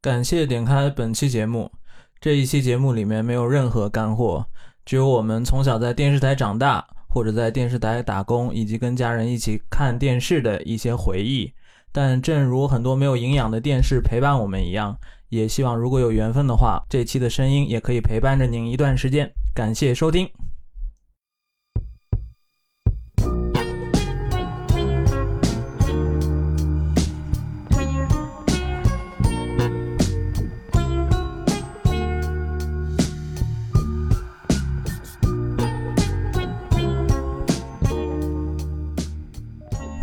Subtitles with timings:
[0.00, 1.72] 感谢点开本期节目。
[2.20, 4.46] 这一期节目里面没有任何干货，
[4.84, 11.52] 只有我们从小在电视台长大，或者在电视台打工，以及跟家人一起看电视的一些回忆。
[11.90, 14.96] 但正如很多没有营养的电视陪伴我们一样，
[15.30, 19.28] 也希望如果有缘分的话，这期的声音也可以陪伴着您一段时间。
[19.52, 20.30] 感谢收听。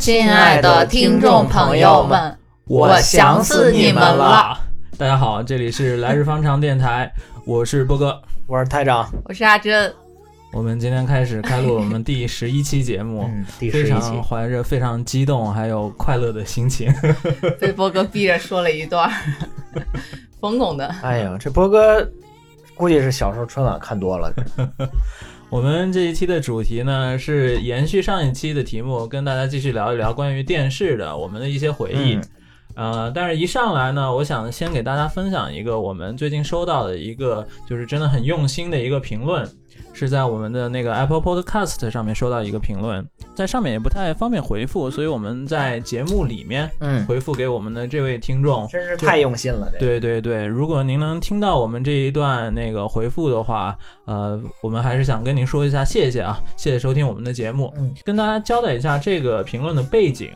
[0.05, 4.55] 亲爱的听众朋友们，我想死你们了！
[4.99, 7.11] 大家好，这里是来日方长电台，
[7.43, 9.91] 我是波哥，我是台长，我是阿珍。
[10.53, 16.93] 我们今天开始开录我们第十一期节目，非常怀着非常激动还有快乐的心情，
[17.59, 19.09] 被波哥逼着说了一段
[20.39, 20.85] 疯狂的。
[21.01, 22.07] 哎呀，这波哥
[22.75, 24.31] 估计是小时候春晚看多了。
[25.55, 32.19] 我们这一期的主题呢，是延续上一期的题目，跟大家继续聊一聊关于电视的我们的一些回忆。
[32.75, 39.47] 呃，但是一上来呢，我想先给大家分享一个我们最近收到的一个，就是真的很用心的一个评论。
[39.91, 49.71] 是在我们的那个 Apple Podcast 上面收到一个评论，在上面也不太方便回复，所以我们在节目里面嗯回复给我们的这位听众，真是太用心了。
[49.79, 60.31] 对对对，如果您能听到我们这一段那个回复的话，呃，我们还是想跟您说一下谢谢啊，谢谢收听我们的节目，嗯，跟大家交代一下这个评论的背景。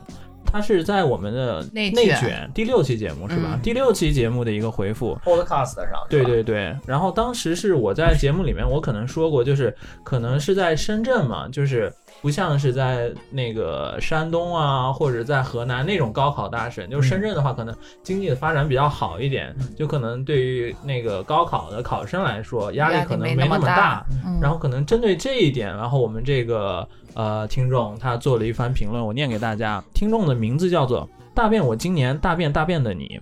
[0.51, 3.59] 他是在我们的内卷第六期节目是吧？
[3.61, 5.91] 第六期节目的一个回复，Podcast 上。
[6.09, 24.05] 对对对，然后当时是我在节目里面，我可能说过，就是可能是在深圳嘛，就是不像是在那个山东啊，或者在河南那种高考大省，就是深圳的话，可能经济的发展比较好一点，就可能对于那个高考的考生来说，压力可能没那么大。
[24.41, 26.87] 然后可能针对这一点，然后我们这个。
[27.15, 29.83] 呃，听众他做了一番评论，我念给大家。
[29.95, 33.19] 听众的名字叫做“大便我今年大便大便的你”，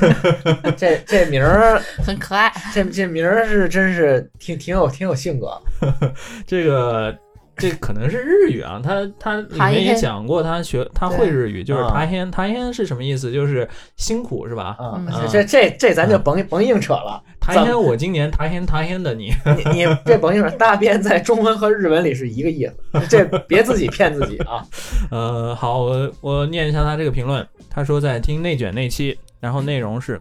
[0.78, 5.60] 这这名儿 很可爱，这这名儿是真是挺挺有挺有性格，
[6.46, 7.14] 这个。
[7.60, 13.30] 这可能是日语啊，他他里面也讲过，他学他会日语，就是他先他先是什么意思？
[13.30, 14.76] 就是辛苦是吧？
[14.80, 17.22] 嗯，这这这咱就甭甭硬扯了。
[17.38, 24.64] 他先我今年他先他先的你你你这甭硬扯，大便在中文和日文里是一个意思，这别自己骗自己啊。
[25.10, 30.20] 呃，好，我我念一下他这个评论，他说在听内卷那期，然后内容是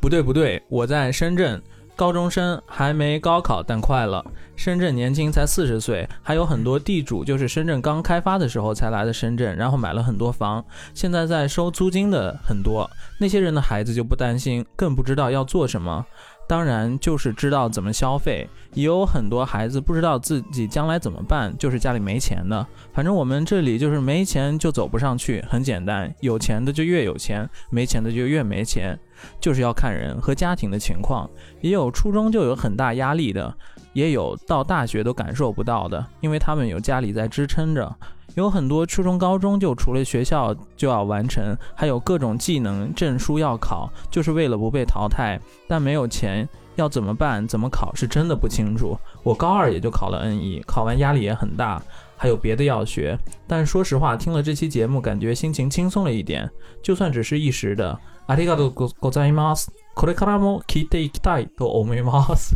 [0.00, 1.60] 不对不对，我在深圳。
[1.98, 4.24] 高中生还没高考，但快了。
[4.54, 10.64] 深圳年轻才四十岁，还有很多地主就是深圳刚开发的时候才来的深圳，然后买了很多房，
[10.94, 12.88] 现在在收租金的很多。
[13.18, 16.06] 那些人的孩子就不担心，更不知道要做什么。
[16.48, 22.66] 当然就是知道怎么消费，也有很多孩子不知道自己将来怎么办，就是家里没钱的。
[22.92, 28.98] 反正我们这里就是没钱就走不上去，很简单，有钱的就越有钱，没钱的就越没钱，
[29.38, 31.28] 就是要看人和家庭的情况。
[31.60, 33.54] 也有初中就有很大压力的，
[33.97, 37.95] 也有到大学都感受不到的，因为他们有家里在支撑着。
[38.35, 45.39] 有很多初中、高中就除了学校就要完成，还有各种技能证书要考，就是为了不被淘汰。
[45.67, 47.47] 但没有钱，要怎么办？
[47.47, 47.93] 怎么考？
[47.93, 48.97] 是真的不清楚。
[49.21, 51.79] 我高二也就考了 N 一，考完压力也很大，
[52.17, 53.15] 还有别的要学。
[53.47, 56.49] 但说实话，听了这期节目，感觉心情轻松了一点，
[56.81, 57.99] 就算只是一时的。
[58.25, 59.69] ありがとうございます。
[59.93, 62.55] これからも聞いていきたいと思います。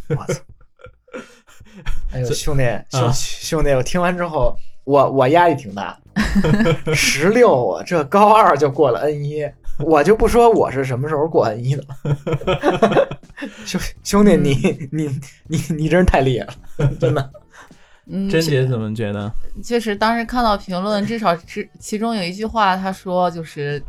[2.13, 4.57] 哎呦，兄弟，兄 兄弟，我听完之后。
[4.85, 5.97] 我我压力挺大，
[6.93, 13.09] 十六啊，这高二就过了 N 一，我就不说我是什么时候过 N 一的了。
[13.65, 16.47] 兄兄弟，你你你你真是太厉害
[16.79, 17.31] 了，真的。
[18.07, 19.33] 嗯，珍姐怎么觉得？
[19.63, 23.81] 就是当时看到评论，至少是其中有一句话，他说就是，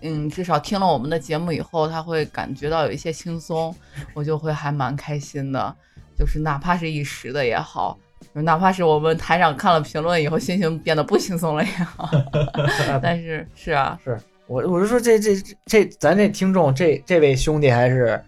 [0.00, 3.74] 嗯，至少听了我们的节目以后，他会感觉到有一些轻松，
[4.14, 5.76] 我就会还蛮开心的，
[6.22, 7.98] 就是哪怕是一时的也好。
[8.32, 12.08] 哪怕是我们台长看了评论以后，心情变得不轻松了也好，
[13.02, 14.16] 但是是啊，是
[14.46, 15.34] 我我是说这这
[15.66, 18.22] 这咱这听众这这位兄弟还是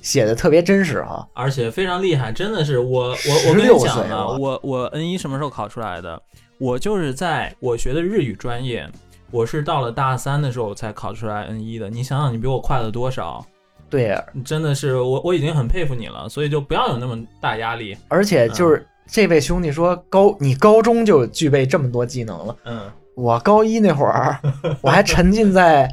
[0.00, 6.20] 写的特别真实哈，而且非常厉害，真的是我我我跟你讲啊，我我 N 一什么时候考出来的？
[6.58, 8.88] 我就是在我学的日语专业，
[9.30, 11.90] 我是到了大三的时候才考出来 N 一的。
[11.90, 13.44] 你想想，你比我快了多少？
[13.96, 18.86] 对，真的是我我已经很佩服你了，所以就不要有那么大压力，而且就是。
[19.06, 22.56] 这位兄弟说：“高，你高中就具备这么多技能了。
[22.64, 24.40] 嗯，我高一那会儿，
[24.80, 25.86] 我还沉浸在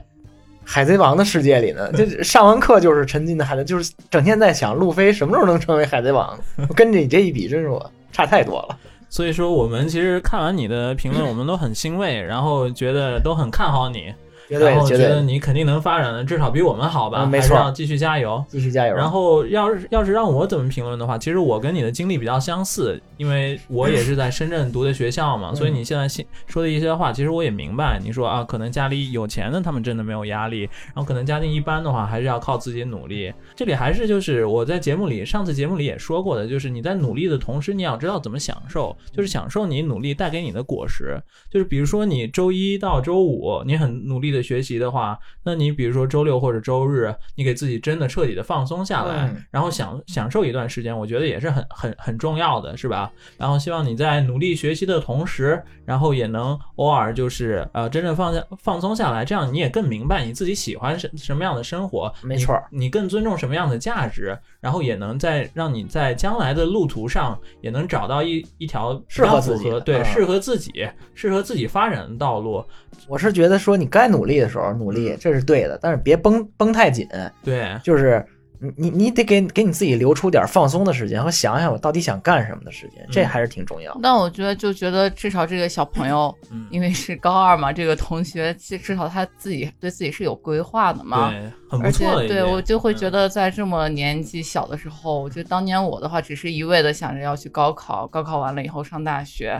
[0.63, 6.39] 海贼王的世界里呢，就 上完课就是沉浸在海贼，就是整天在想路飞什么时候能成为海贼王。
[6.73, 8.77] 跟着你这一比，真是我差太多了。
[9.11, 14.13] 所以说，我们其实看完你的评论，我们都很欣慰，然后觉得都很看好你。
[14.59, 17.23] 然后觉得，你肯定能发展的至少比我们好吧？
[17.23, 18.43] 嗯没错还是要继续加油。
[18.47, 18.95] 继续加油。
[18.95, 27.99] 然后要是要是让我怎么评论的话，其实我跟你的经历比较相似，因为我也是在深圳读的学校嘛，嗯所以你现在信说的一些话，其实我也明白。
[28.03, 33.31] 你说啊，可能家里有钱的他们真的没有压力，然后可能家境一般的话，还是要靠自己努力。
[33.55, 41.21] 这里还是就是我在节目里上次节目里也说过的，就是你在努力的同时，你要知道怎么享受，就是享受你努力带给你的果实。
[41.49, 49.43] 就是比如说你周一到周五你很努力的学习的话，那你比如说周六或者周日，你给自己真的彻底的放松下来，嗯。
[49.51, 53.11] 然后享享受一段时间，我觉得也是很很很重要的，是吧？
[53.37, 69.69] 然后希望你在努力学习的同时，然后也能偶尔就是呃真正放下放松下来，这样你也更明白你自己喜欢什什么样的生活，没错你，你更尊重什么样的价值，然后也能在让你在将来的路途上也能找到一一条适合自己。
[69.83, 70.05] 对、嗯。
[70.05, 72.63] 适合自己适合自己发展的道路，
[73.07, 77.07] 我是觉得说你该努力的时候努力，这是对的，但是别绷绷太紧，
[77.43, 77.77] 对。
[77.83, 78.25] 就是
[78.59, 83.99] 你你你得给给你自己留出点放松的时间和想想我到底想干什么的时间，这嗯还是挺重要的。
[84.03, 91.31] 但我觉得就觉得至少这个小朋友，嗯，因为是高二嘛，这个同学至至少他自己对自己是有规划的嘛。
[91.31, 99.59] 对，很不而且错的对我就会觉嗯得，在这么年纪小的时候，我觉得当年我的话，只是一味的想着要去高考，高考完了以后上大学，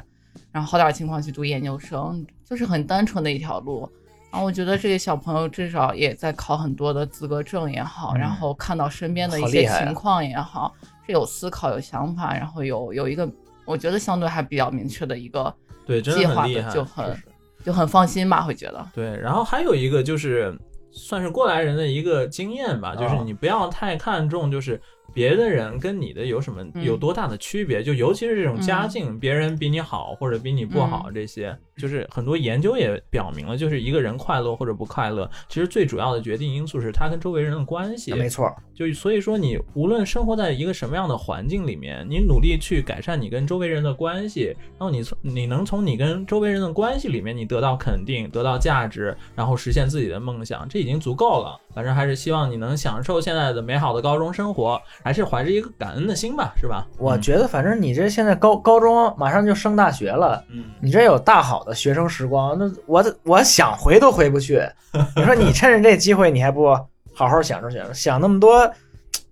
[0.51, 3.89] 然后好点情况去读研究生，就是很单纯的一条路。
[4.31, 10.73] 然后我觉得这个小朋友至少也在考很多的资格证也好，嗯然后看到身边的一些情况也好，
[11.05, 13.29] 是有思考、有想法，然后有有一个
[13.65, 15.53] 我觉得相对还比较明确的一个
[15.85, 17.23] 对，真计划的，的很厉害，就很
[17.65, 18.87] 就很放心吧，会觉得。
[18.93, 20.57] 对，然后还有一个就是
[20.91, 24.81] 算是过来人的一个经验吧，就是哦你不要太看重就是
[25.13, 26.83] 别的人跟你的有什么嗯。
[26.83, 38.13] 有多大的区别，就尤其是这种家嗯境，别人比你好或者比你不好这些，就是很多研究也表明了，就是一个人快乐或者不快乐，其实最主要的决定因素是他跟周围人的关系。
[38.13, 51.59] 没错，就所以说，你无论生活在一个什么样的环境里面，你努力去改善你跟周围人的关系，然后你从你能从你跟周围人的关系里面，你得到肯定，得到价值，然后实现自己的梦想，这已经足够了。
[51.73, 56.87] 反正还是希望你能享受现在的美好的高中生活，还是怀着一个感恩的心吧，是吧？
[56.97, 64.61] 我觉得反正你这现在高高中马上就升大学了，嗯，你这有大好的学生时光，那我我想回都回不去。
[65.15, 66.67] 你说你趁着这机会，你还不
[67.13, 68.69] 好好享受享受，想那么多，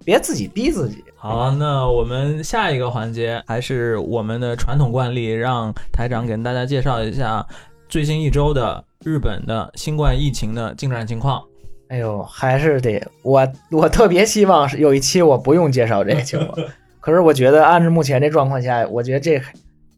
[0.04, 1.04] 别自己逼自己。
[1.16, 7.46] 好，那我们下一个环节还是我们的传统惯例，让台长给大家介绍一下
[7.90, 11.44] 最新一周的日本的新冠疫情的进展情况。
[11.90, 16.58] 哎呦，还是得我我特别希望是有一期我不用介绍这个情况，
[17.02, 19.42] 可是我觉得按照目前这状况下，我觉得这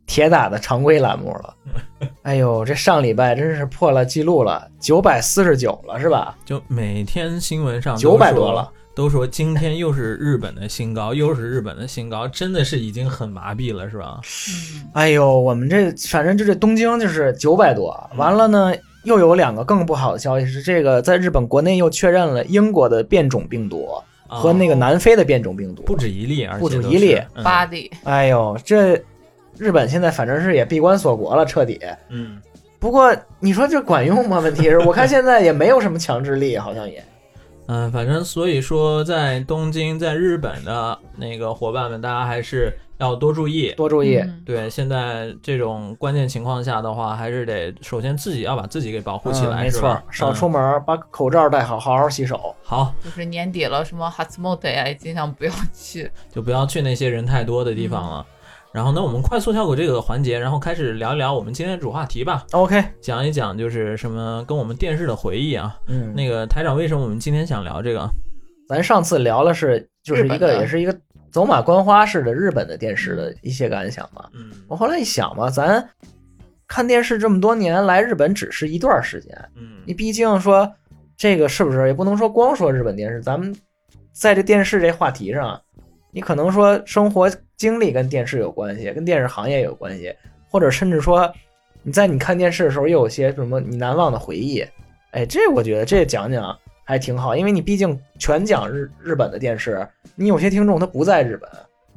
[0.07, 1.53] 铁打的常规栏目了。
[2.23, 6.37] 哎呦，这上礼拜真是破了记录了，九百四十九了是吧？
[6.45, 14.19] 就每天新闻上九百多了，都说今天又是日本的新高，又是日本的新高，真的是已经很麻痹了，是吧？
[14.23, 18.73] 嗯，哎呦，我们这反正就这东京就是九百多，完了呢，
[19.03, 23.87] 又有两个更不好的消息是，这个在日本国内又确认了英国的变种病毒
[24.27, 25.81] 和那个南非的变种病毒。
[25.83, 29.01] 啊不止一例，而且不止一例是嗯巴黎，哎呦，这
[29.57, 31.79] 日本现在反正是也闭关锁国了，彻底。
[32.09, 32.41] 嗯，
[32.79, 34.39] 不过你说这管用吗？
[34.39, 37.03] 问题是我看现在也没有什么强制力，好像也。
[37.67, 43.73] 嗯，反正所以说，在东京，在日本的那个伙伴们，大家还是要多注意。
[43.73, 44.15] 多注意。
[44.17, 52.55] 嗯对，现在这种关键情况下的话，还是得首先自己要把自己给保护起来，嗯、没错少嗯出门，把口罩戴好，好好洗手。
[52.63, 56.09] 好，就是年底了，什么哈斯莫德呀，也尽量不要去。
[56.31, 58.25] 就不要去那些人太多的地方了。
[58.73, 65.75] 然后呢，我们快速跳过这个环节，然后开始聊一聊我们今天的主话题吧，OK，讲一讲就是什么跟我们电视的回忆啊。
[65.87, 68.09] 嗯，那个台长，为什么我们今天想聊这个？
[68.69, 70.97] 咱上次聊了是就是一个也是一个
[71.31, 74.29] 走马观花式的日本的电视的一些感想嘛。
[74.33, 75.89] 嗯我后来一想嘛，咱
[76.67, 79.33] 看电视这么多年，来日本只是一段时间。
[79.55, 80.71] 嗯你毕竟说
[81.17, 83.55] 这个是不是也不能说光说日本电视，咱们
[84.11, 85.59] 在这电视这话题上，
[86.11, 90.13] 你可能说生活经历跟电视有关系，跟电视行业有关系，
[90.49, 91.31] 或者甚至说
[91.83, 94.65] 你在你看电视的时候又有些什么你难忘的回忆。
[95.11, 96.57] 哎，这我觉得这讲讲
[96.91, 101.49] 还挺好，因为你毕竟全讲日日本的电视，你有些听众他不在日本，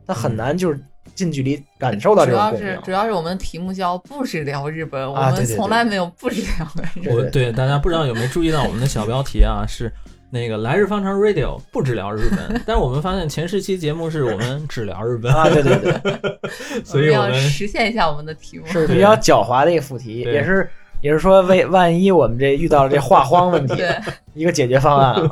[0.06, 0.78] 他很难就是
[1.16, 2.68] 近距离感受到主这种共鸣。
[2.68, 7.12] 要是主要是我们题目叫不止聊日本，我们从来没有不止聊日本。
[7.12, 9.92] 我对大家不知道有没有注意到我们的小标题啊，是
[10.30, 16.38] 那个来日方长 Radio 不止聊日本， 但是我们发现前十期节目是我们只聊日本，啊，对对对，
[16.86, 18.66] 所以我们我们要实现一下我们的题目。
[18.68, 20.70] 是比较狡猾的一个副题，也是
[21.04, 23.75] 也是说为万一我们这遇到了这画荒问题，
[24.32, 25.30] 一个解决方案啊。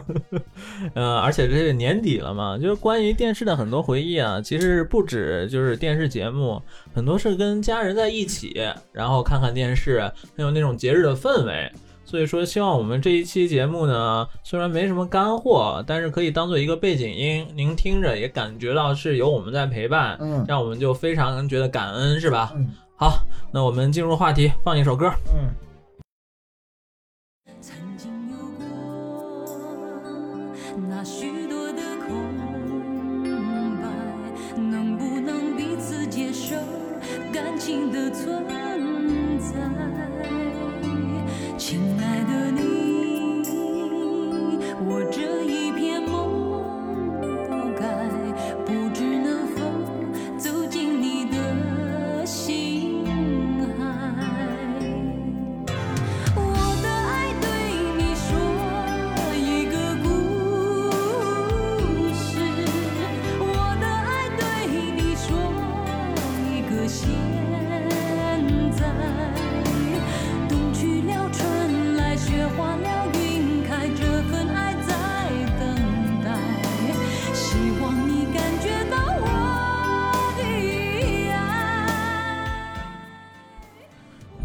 [0.92, 6.60] 呃， 而且这是年底了嘛，就是关于电视的很多回忆啊，其实不止就是电视节目，
[6.94, 8.54] 很多是跟家人在一起，
[8.92, 10.00] 然后看看电视，
[10.36, 11.72] 很有那种节日的氛围。
[12.04, 22.52] 所以说，希望我们这一期节目呢，虽然没什么干货，但是可以当做一个背景音，您听着也感觉到是有我们在陪伴，嗯让我们就非常觉得感恩，是吧？
[22.54, 22.68] 嗯
[23.02, 25.12] 好，那我们进入话题，放一首歌。
[25.34, 25.50] 嗯，
[27.60, 28.64] 曾经有过
[30.88, 32.14] 那许多的空
[33.82, 33.88] 白，
[34.56, 36.54] 能不能彼此接受
[37.32, 39.56] 感情的存在？
[41.58, 43.42] 亲爱的你，
[44.86, 45.41] 我这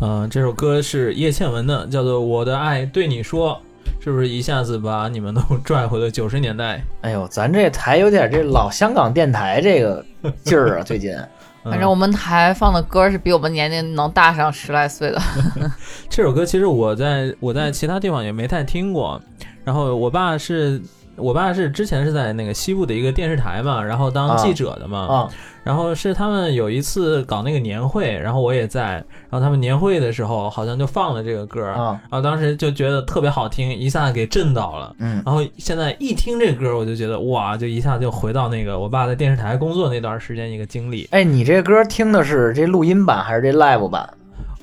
[0.10, 3.60] 嗯、这首歌是叶倩文的，叫做《我的爱对你说》，
[4.04, 6.82] 是不是一下子把你们都拽回了九十年代？
[7.02, 10.06] 哎呦，咱这台有点这老香港电台这个
[10.46, 11.14] 劲儿啊，最近。
[11.14, 11.28] 嗯
[11.70, 15.22] 反正我们台放的歌是比我们年龄能大上十来岁的。
[16.08, 19.22] 这首歌其实我在我在其他地方也没太听过，
[19.66, 20.82] 然后我爸是。
[21.18, 25.30] 我爸是之前是在那个西部的一个电视台嘛，然后当记者的嘛，啊，
[25.64, 34.96] 然后是他们有一次搞那个年会，然后我也在，然后他们年会的时候好像就放了这个歌，啊然后当时就觉得特别好听，一下给震到了。
[35.00, 41.08] 嗯然后现在一听这歌，我就觉得哇，就一下就回到那个我爸在电视台工作那段时间一个经历。
[41.12, 44.08] 哎，你这歌听的是这录音版还是这 live 版？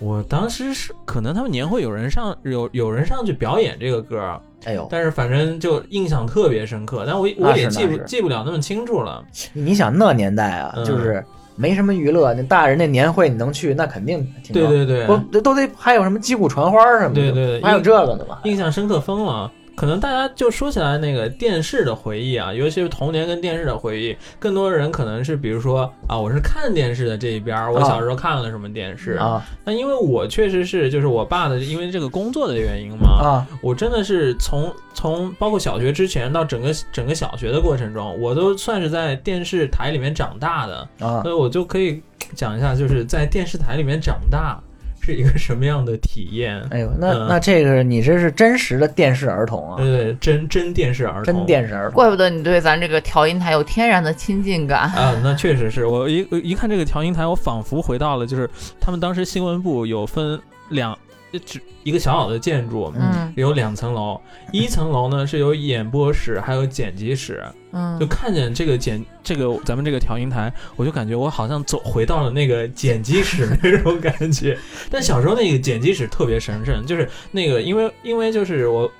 [0.00, 9.22] 我当时是可能他们年会有人上有有人上去表演这个歌，哎呦，但是反正就印象特别深刻，但我我也记不记不了那么清楚了。
[9.52, 11.24] 你想那年代啊，嗯就是
[11.56, 14.68] 没什么娱乐，那大人那年会你能去，那肯定挺高。
[14.68, 18.38] 对对对，不都得还有什么击鼓传花什么的，对对对还有这个呢嘛。
[18.44, 19.50] 印象深刻疯了。
[19.76, 29.12] 可能大家就说起来那个电视的回忆啊，尤其是童年跟电视的回忆，更多人可能是比如说啊，我是看电视的这一边儿，我啊小时候看了什么电视。
[29.12, 29.44] 啊。
[29.64, 33.46] 那因为我确实是就是我爸的，因为这个工作的原因嘛，啊。
[33.60, 41.22] 我真的是从从包括小学之前到整个整个小学的过程中，我都算是在电视台里面长大的，啊。
[41.22, 42.02] 所以我就可以
[42.34, 44.60] 讲一下，就是在电视台里面长大
[45.04, 46.58] 是一个什么样的体验。
[46.70, 47.26] 哎呦，那嗯。
[47.28, 51.94] 那这个你这是真实的电视儿童啊，对对，真真电视儿童，真电视儿童。
[51.94, 54.90] 怪不得你对咱这个调音台有天然的亲近感。
[54.94, 55.84] 啊，那确实是。
[55.84, 58.48] 我一一看这个调音台，我仿佛回到了就是
[58.80, 60.96] 他们当时新闻部有分两
[61.44, 63.30] 只一个小小的建筑，嗯。
[63.36, 64.18] 有两层楼，
[64.52, 67.44] 一层楼呢是有演播室，还有剪辑室，
[67.74, 74.56] 嗯就，看见这个剪这个咱们这个调音台，我就感觉我好像走回到了那个剪辑室那种感觉。
[74.88, 78.90] 但小时候那个剪辑室特别神圣，就是那个因为因为就是我。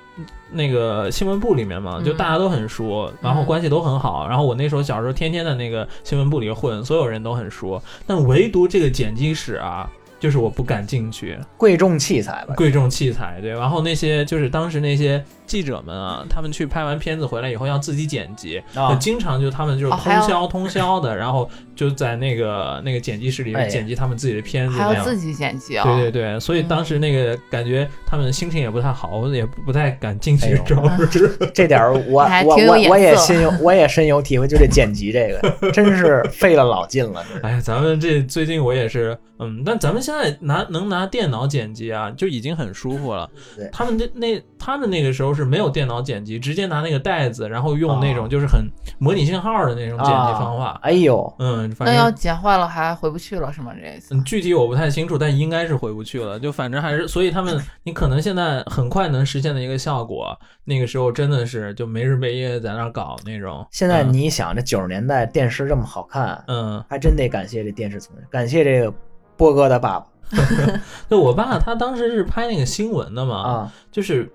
[0.53, 4.29] 那个新闻部里面嘛，就嗯大家都很熟，然后关系都很好。
[4.29, 9.91] 然后我那时候小时候天天在那个新闻部里混，所有人都很熟，但唯独这个剪辑室啊，
[10.25, 11.39] 就是我不敢进去。
[11.59, 13.51] 贵重器材吧，贵重器材，对。
[13.51, 18.63] 然后那些就是当时那些记者们啊，他们去拍完片子回来以后要自己剪辑，
[18.99, 24.95] 经常就他们就是通宵通宵的， 然后就在那个那个剪辑室里哎面剪辑他们自己的片子还。
[24.95, 31.37] 要自己剪辑啊、对对对，所以当时那个感觉他们心情也不太好，我也不太敢进去哎呦找事。
[31.53, 37.23] 这点儿我我我我也色深有我也深有体会，就这剪辑这个真是费了老劲了。
[37.43, 43.69] 哎呀，咱们这最近我也是，嗯，但咱们现现在拿能拿电脑剪辑啊，就已经很舒服了对。
[43.73, 48.65] 他们那那他们那个时候是没有电脑剪辑，直接拿那个袋子，然后用那种就是很
[48.99, 50.65] 模拟信号的那种剪辑方法。
[50.65, 53.73] 啊哎呦，嗯，反那要正剪坏了还回不去了是吗？
[53.75, 54.15] 这意思？
[54.15, 56.39] 嗯具体我不太清楚，但应该是回不去了。
[56.39, 63.67] 就反正还是，所以他们你可能现在很快能实现的一个效果，那个时候真的是就没日没夜在那儿搞那种。
[63.71, 68.93] 现在嗯你想，这九十年代电视这么好看，嗯，还真得感谢这电视从业，感谢这个
[69.37, 70.07] 波哥的爸爸
[71.09, 74.31] 就我爸他当时是拍那个新闻的嘛，啊就是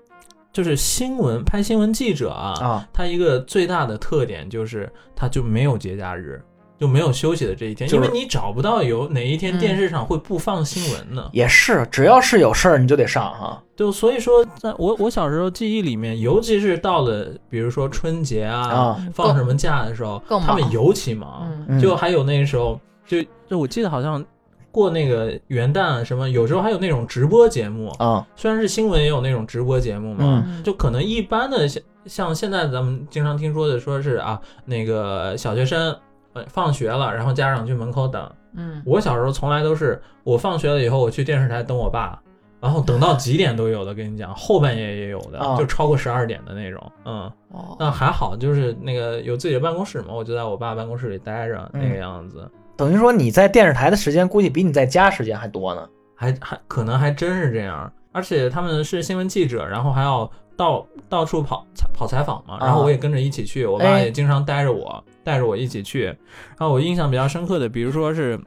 [0.52, 6.42] 就是新闻拍新闻记者啊，啊他一个最大的特点就是他就没有节假日。
[6.78, 11.28] 就没有休息的这一天，因为你找不到有哪一天嗯电视上会不放新闻呢。
[11.30, 13.62] 也是，只要是有事儿你就得上哈。
[13.76, 21.46] 就所以说，在我我小时候记忆里面，尤其是到了比如说春节啊，啊放什么假的时候，他们尤其忙。
[21.78, 24.24] 就还有那时候，就就我记得好像
[24.70, 27.88] 过那个元旦啊什么，有时候还有那种直播节目。
[27.98, 35.96] 啊虽然是新闻也有那种直播节目嘛，嗯就可能一般的像像现在咱们经常听说的，说是啊那个小学生。
[36.32, 38.32] 呃，放学了，然后家长去门口等。
[38.54, 42.22] 嗯，我小时候从来都是我放学了以后，我去电视台等我爸，
[42.60, 46.92] 然后等到几点都有的，跟你讲，后半夜也有的，啊就超过十二点的那种。
[47.04, 52.48] 嗯，哦，那还好，就是那个有自己的办公室嘛，我就在我爸办公室里待着，嗯那个样子，
[52.80, 55.86] 等于说你在电视台的时间，估计比你在家时间还多呢。
[56.14, 57.92] 还还可能还真是这样。
[58.10, 66.06] 而且他们是新闻记者，然后还要到到处跑采跑采访嘛，然后我也跟着一起去，我爸哎也经常带着我带着我一起去。
[66.06, 68.40] 然后我印象比较深刻的，比如说是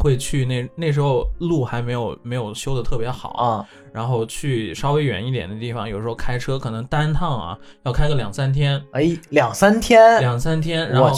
[0.00, 8.80] 会去那那时候路还没有没有修的特别好，啊然后去稍微远一点的地方，有时候开车可能单趟啊要开个两三天。
[8.92, 11.12] 哎，两三天两三天，然后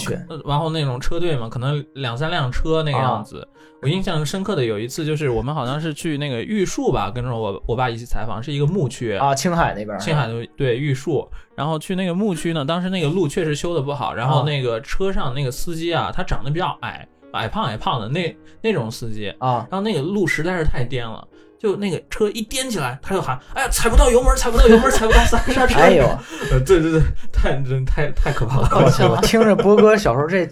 [0.46, 3.46] 然后那种车队嘛，可能两三辆车那个样子。
[3.82, 21.26] 我印象深刻的有一次，就是我们好像是去那个玉树吧，跟着我我爸一起采访，是一个牧区啊，青海那边，青海的对玉树，然后去那个牧区呢，当时那个路确实修的不好，然后啊那个车上那个司机啊，他长得比较矮，矮胖矮胖的那那种司机，啊，然后那个路实在是太颠了。
[21.58, 26.04] 就那个车一颠起来，他就喊：“哎呀，踩不到油门，踩不到油门，踩不到刹刹车。”哎呦，
[26.50, 27.00] 呃，对对对，
[27.32, 28.68] 太真太太可怕了。
[29.08, 30.44] 我听着波哥小时候这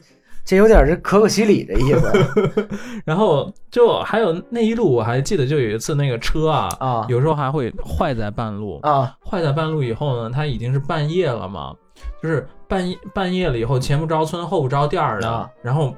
[0.44, 2.68] 这有点这可可西里的意思
[3.04, 8.78] 然后就还有那一路，我还记得就有一次那个车啊，啊有时候还会坏在半路。
[8.84, 11.74] 啊坏在半路以后呢，它已经是半夜了嘛，
[12.22, 15.92] 就是半夜半夜了以后，前不着村后不着店儿的，啊然后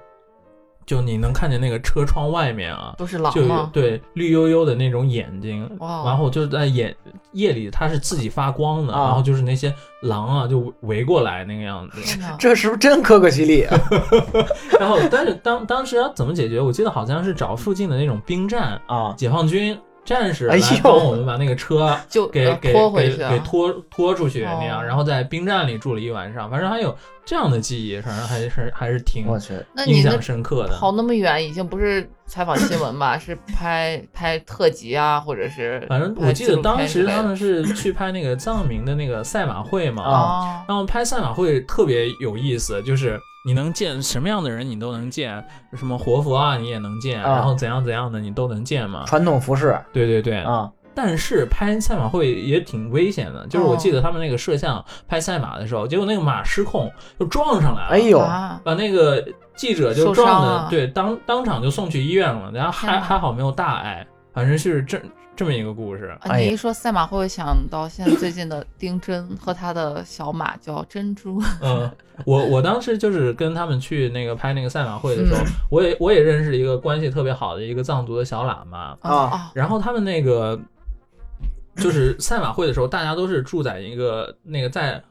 [0.93, 2.95] 就你能看见那个车窗外面啊。
[2.99, 3.43] 都是狼就？
[3.73, 6.95] 对绿油油的那种眼睛，哇然后就在眼
[7.33, 13.81] 夜里它是自己发光的，啊然后就是那些狼啊就围过来那个样子， 这是不是真可可西里啊？
[14.79, 16.61] 然后但是当当时要怎么解决？
[16.61, 30.77] 我记得好像是找附近的那种兵站，啊解放军战士来哎呦帮我们把那个车就呃给给给拖回去啊给拖拖出去那样，哦然后在兵站里住了一晚上，反正还有这样的记忆，反正还是还是挺我去，印那你那象深刻的。
[30.77, 33.17] 跑那么远，已经不是采访新闻吧？
[33.19, 45.43] 是拍拍特辑啊，或者是反正我记得当时他们是去拍那个藏民的那个赛马会嘛，啊，然后拍赛马会特别有意思，就是你能见什么样的人你都能见，
[45.77, 49.05] 什么活佛啊你也能见，啊然后怎样怎样的你都能见嘛。
[49.07, 58.19] 传统服饰对对对，啊但是拍赛马会也挺危险的，就是我记得他们那个摄像拍赛马的时候，结果那个马失控就撞上来了，哎呦。
[58.19, 59.25] 啊，把那个
[59.55, 65.01] 记者就撞的，对，当当场就送去医院了，然后还还好没有大碍，反正是这
[65.35, 66.17] 这么一个故事。
[66.37, 71.91] 你一说赛马会，想到现在最近的丁真和他的小马叫珍珠，嗯，
[72.25, 75.47] 我我当时就是跟他们去那个拍那个赛马会的时候，嗯。
[75.71, 80.59] 我也我也认识一个关系特别好的一个藏族的小喇嘛，啊啊，然后他们那个
[81.83, 85.03] 就是赛马会的时候，大家都是住在一个那个在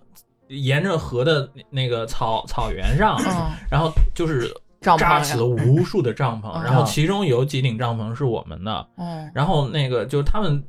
[0.47, 6.63] 沿着河的那个草草原上，嗯，然后就是扎起了无数的帐篷，嗯。
[6.63, 9.32] 然后其中有几顶帐篷是我们的，嗯。
[9.34, 10.63] 然后那个就是他们。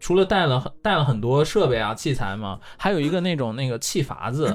[0.00, 4.54] 除了带了带了很多设备啊器材嘛，还有一个那种那个气筏子，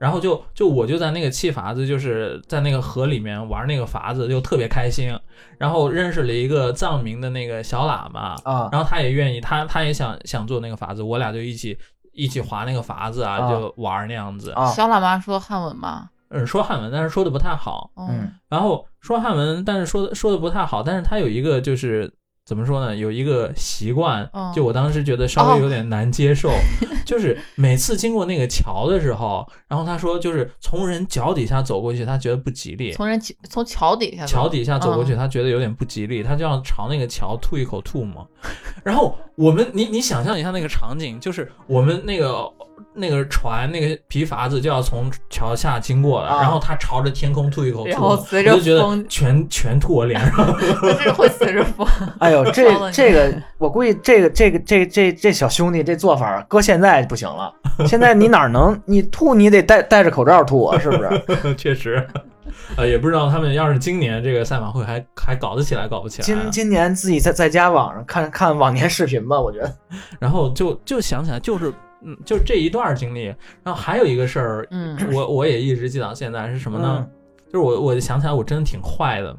[0.00, 5.14] 然后就就我就在那个气筏子，就是在那个河里面玩那个筏子，就特别开心。
[5.58, 11.76] 然后认识了一个藏民的那个小喇嘛，啊然后他也愿意，他他也想想做那个筏子，我俩就一起
[12.14, 14.52] 一起划那个筏子啊，啊就玩那样子。
[14.52, 16.08] 啊小喇嘛说汉文吗？
[16.30, 17.90] 嗯，说汉文，但是说的不太好。
[17.94, 22.10] 哦嗯然后说汉文，但是说的说的不太好，但是他有一个就是
[22.50, 22.96] 怎么说呢？
[22.96, 26.50] 有一个习惯哦，就我当时觉得稍微有点难接受，
[27.06, 32.90] 就是每次经过那个桥的时候，然后他说就是从人脚底下走过去，他觉得不吉利。
[32.90, 38.28] 从人从桥底下桥底下走过去，嗯他觉得有点不吉利，他就要朝那个桥吐一口吐沫。
[38.82, 42.50] 然后我们，你你想象一下那个场景，就是我们那个
[42.92, 50.56] 那个船那个皮筏子就要从桥下经过了，啊然后他朝着天空吐一口然后随着我就觉得风全全吐我脸上。
[50.82, 51.86] 这是会随着风。
[52.18, 57.52] 哎呦， 这这个，我估计这个这个这这这小兄弟这做法，搁现在不行了。
[57.86, 61.54] 现在你哪能你吐，你得戴戴着口罩吐啊，是不是？
[61.54, 62.06] 确实，
[62.76, 66.26] 呃，也不知道他们要是今年这个赛马会还还搞得起来，搞不起来啊。
[66.26, 69.72] 今今年自己在在家网上看看往年视频吧，我觉得
[70.18, 73.26] 然后就就想起来，就是嗯，就这一段经历。
[73.62, 76.96] 然后还有一个事儿，嗯我我也一直记到现在是什么呢？
[76.98, 77.10] 嗯
[77.52, 79.36] 就是我我就想起来，我真的挺坏的，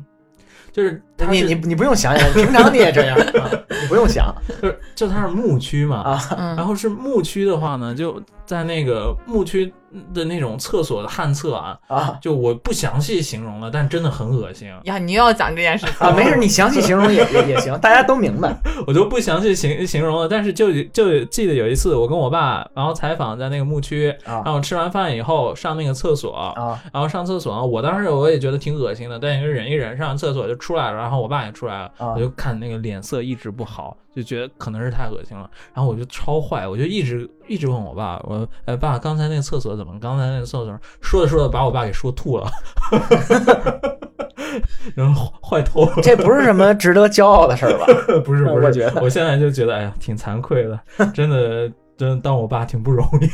[0.71, 6.21] 就是你你你不用想想，平常你也这样， 啊你不用想 就是就它是牧区嘛，啊。
[6.37, 9.71] 嗯，然后是牧区的话呢，就在那个牧区
[10.13, 14.69] 的那种厕所的旱厕啊，啊就我不详细形容了，但真的很恶心。
[14.83, 18.55] 呀，你又要讲这件事情啊，没事，你详细形容也也也行，大家都明白。
[18.87, 38.47] 我就不详细形形容了，但是就就记得有一次我跟我爸，然后采访在那个牧区，啊然后吃完饭以后上那个厕所，啊然后上厕所，我当时我也觉得挺恶心的，但也是忍一忍，上完厕所就出来了，然后我爸也出来了，啊我就看那个脸色一直不好，就觉得可能是太恶心了，然后我就超坏，我就一直一直问我爸，我
[38.77, 39.97] 爸，刚才那个厕所怎么？
[39.99, 42.49] 刚才那个厕所说着说着把我爸给说吐了，
[44.95, 45.93] 然后坏透了。
[46.01, 47.85] 这不是什么值得骄傲的事儿吧？
[48.23, 50.79] 不 是不是，我觉得我现在就觉得，哎呀，挺惭愧的，
[51.13, 53.27] 真的，真当我爸挺不容易。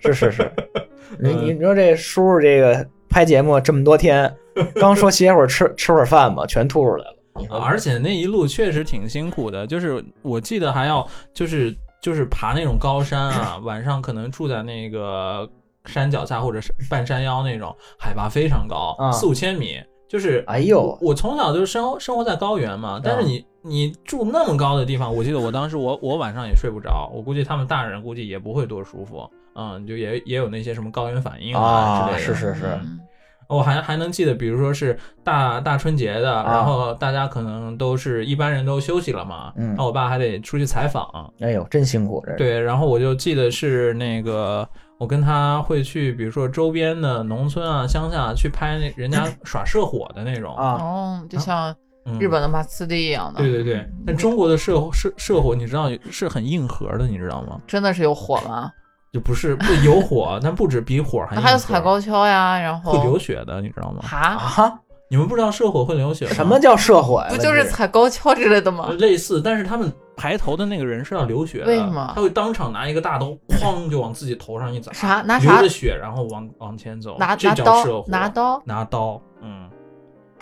[0.00, 0.50] 是是是，
[1.18, 4.32] 你你说这叔叔这个拍节目这么多天，
[4.80, 7.16] 刚说歇会儿吃吃会儿饭吧，全吐出来了。
[7.50, 15.48] 而且那一路确实挺辛苦的，就是我记得还要就是就是爬那种高山啊，晚上可能住在那个
[15.86, 19.82] 山脚下或者是半山腰那种，海拔非常高，啊四五千米。
[20.06, 32.18] 就是哎呦我从小就是生生活在高原嘛，但是你你住那么高的地方，我记得我当时我我晚上也睡不着，我估计他们大人估计也不会多舒服，嗯，就也也有那些什么高原反应啊之类的。
[32.22, 33.00] 是是是嗯
[33.48, 42.34] 我还还能记得，比如说是大大春节的，啊然后大家可能都是一般人都休息了嘛，嗯那我爸还得出去采访，哎呦，真辛苦这。
[42.36, 51.74] 对，然后我就记得是那个我跟他会去，比如说周边的农村啊、乡下去拍那人家 耍社火的那种，啊，哦，就像
[52.06, 57.60] 嗯日本的马自立一样的，对对对，但中国的社社社火，你知道是很硬核的，你知道吗？
[57.66, 58.70] 真的是有火吗？
[59.14, 64.00] 就不是不有火，但不止比火还 还有踩高跷呀，然后会流血的，你知道吗？
[64.02, 64.18] 哈，
[64.64, 64.74] 啊，
[65.08, 66.26] 你们不知道射火会流血？
[66.26, 67.28] 什么叫射火呀？
[67.30, 68.88] 不就是踩高跷之类的吗？
[68.98, 79.63] 类似，但是他们排头的那个人是要流血的，为什么他会当场拿一个大刀，哐就往自己头上一砸，啥拿啥流着血，然后往往前走，这拿拿刀叫射火，拿刀，拿刀，嗯，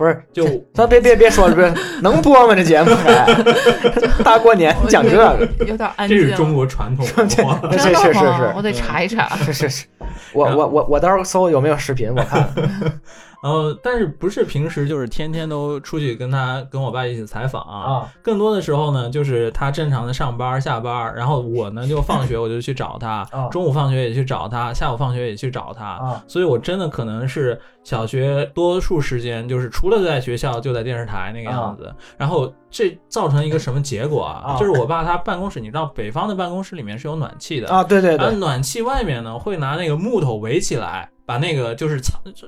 [0.02, 2.56] 不是就咱别别别说了，别能播吗？
[2.56, 3.24] 这节目还
[4.24, 6.18] 大过年讲这个，有点安静。
[6.18, 7.60] 这是中国传统文化。
[7.70, 9.28] 这是是是我得查一查。
[9.36, 9.86] 是是是，
[10.34, 12.52] 我我我我到时候搜有没有视频，我看。
[13.42, 34.52] 呃，但是不是平时就是天天都出去跟他跟我爸一起采访啊，更多的时候呢，就是他正常的上班下班，然后我呢就放学我就去找他，啊中午放学也去找他，下午放学也去找他，啊所以我真的可能是小学多数时间就是除了在学校就在电视台那个样子，然后这造成一个什么结果啊？
[34.52, 42.00] 啊就是我爸他办公室，你知道北方的办公室里面是有暖气的，啊，对对对，暖气外面呢会拿那个木头围起来，把那个就是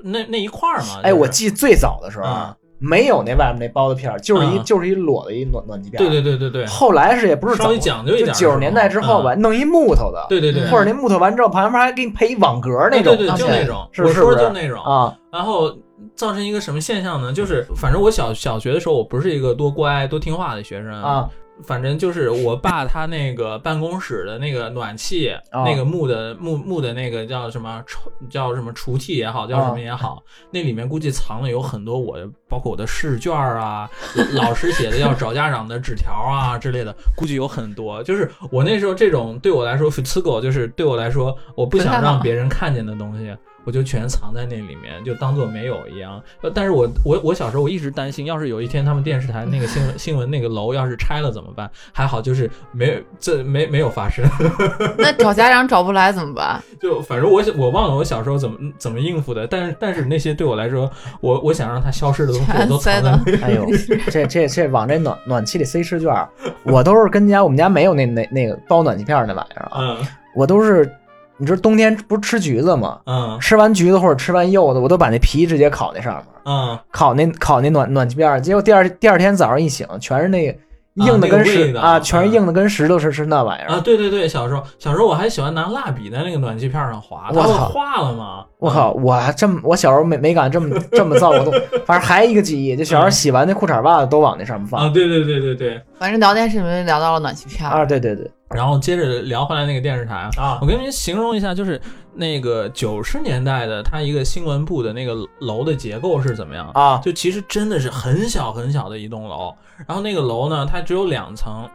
[0.03, 0.99] 那那一块儿嘛。
[1.01, 5.97] 哎，就是我记最早的时候啊，没有那外面那包子片儿，就是一嗯就是一裸的一暖暖气片。
[5.97, 6.21] 对对。
[6.21, 14.81] 对对对，后来是也不是稍微讲究一点九十年代之后吧，嗯弄一木头的，对对对，或者那木头完之后旁边还给你配一网格那种，对对对，就那种，我说就那种。
[14.83, 15.69] 啊然后
[16.15, 17.33] 造成一个什么现象呢？
[17.33, 21.29] 就是反正我小小学的时候，我不是一个多乖多听话的学生啊，
[21.63, 32.17] 反正就是我爸他那个办公室的那个暖气，啊那个木的木木的那个叫什么抽叫什么除气也好，叫什么也好，那里面估计藏了有很多我
[32.49, 33.89] 包括我的试卷啊，
[34.35, 38.03] 老师写的要找家长的纸条啊之类的，估计有很多。
[38.03, 43.35] 就是我那时候这种对我来说 g o 就是对我来说我不想让别人看见的东西。
[43.65, 46.21] 我就全藏在那里面，就当做没有一样。
[46.41, 51.69] 呃但是我我我小时候我一直担心，要是有一天他们电视台那个新闻 新闻那个楼要是拆了怎么么办？
[51.93, 54.25] 还好就是没有这没没有发生，
[54.97, 56.61] 那找家长找不来怎么办？
[56.81, 60.89] 就反正我我忘了我小时候怎么怎么应付的，但是但是那些对我来说，
[61.21, 63.11] 我我想让它消失的东西，我都藏在。
[63.41, 63.65] 哎呦，
[64.09, 66.27] 这这这往这暖暖气里塞试卷，
[66.63, 70.89] 我都是跟家我们家没有那那那个包暖气片那玩意儿啊，嗯我都是，
[71.37, 72.99] 你知道冬天不是吃橘子吗？
[73.05, 80.57] 嗯吃完橘子或者吃完柚子，我都把那皮直接烤那上面，嗯，烤那烤那暖暖气片儿，结果第二第二天早上一醒，全是那个
[80.93, 88.45] 硬的跟石啊，全是嗯硬的跟石头似是那玩意儿啊，对对对，小时候小时候我还喜欢拿蜡笔在那个暖气片上划，我操化了吗？
[88.59, 91.53] 我靠，我还这么我小时候没没敢这么这么造过动，
[91.85, 95.81] 反正还一个记忆，就小时候洗完那裤衩袜子都往那上面放啊，放对对对对对。
[95.99, 101.81] 反正聊天室里面聊到了暖气片儿，啊，对对对然后接着聊回来那个电视台啊，啊我跟您形容一下，就是
[102.13, 106.69] 那个九十年代的它一个新闻部的那个楼的结构是怎么样？
[106.73, 109.53] 啊就其实真的是很小很小的一栋楼，
[109.87, 111.69] 然后那个楼呢，它只有两层，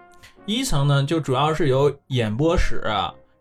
[0.47, 2.83] 一层呢就主要是有演播室。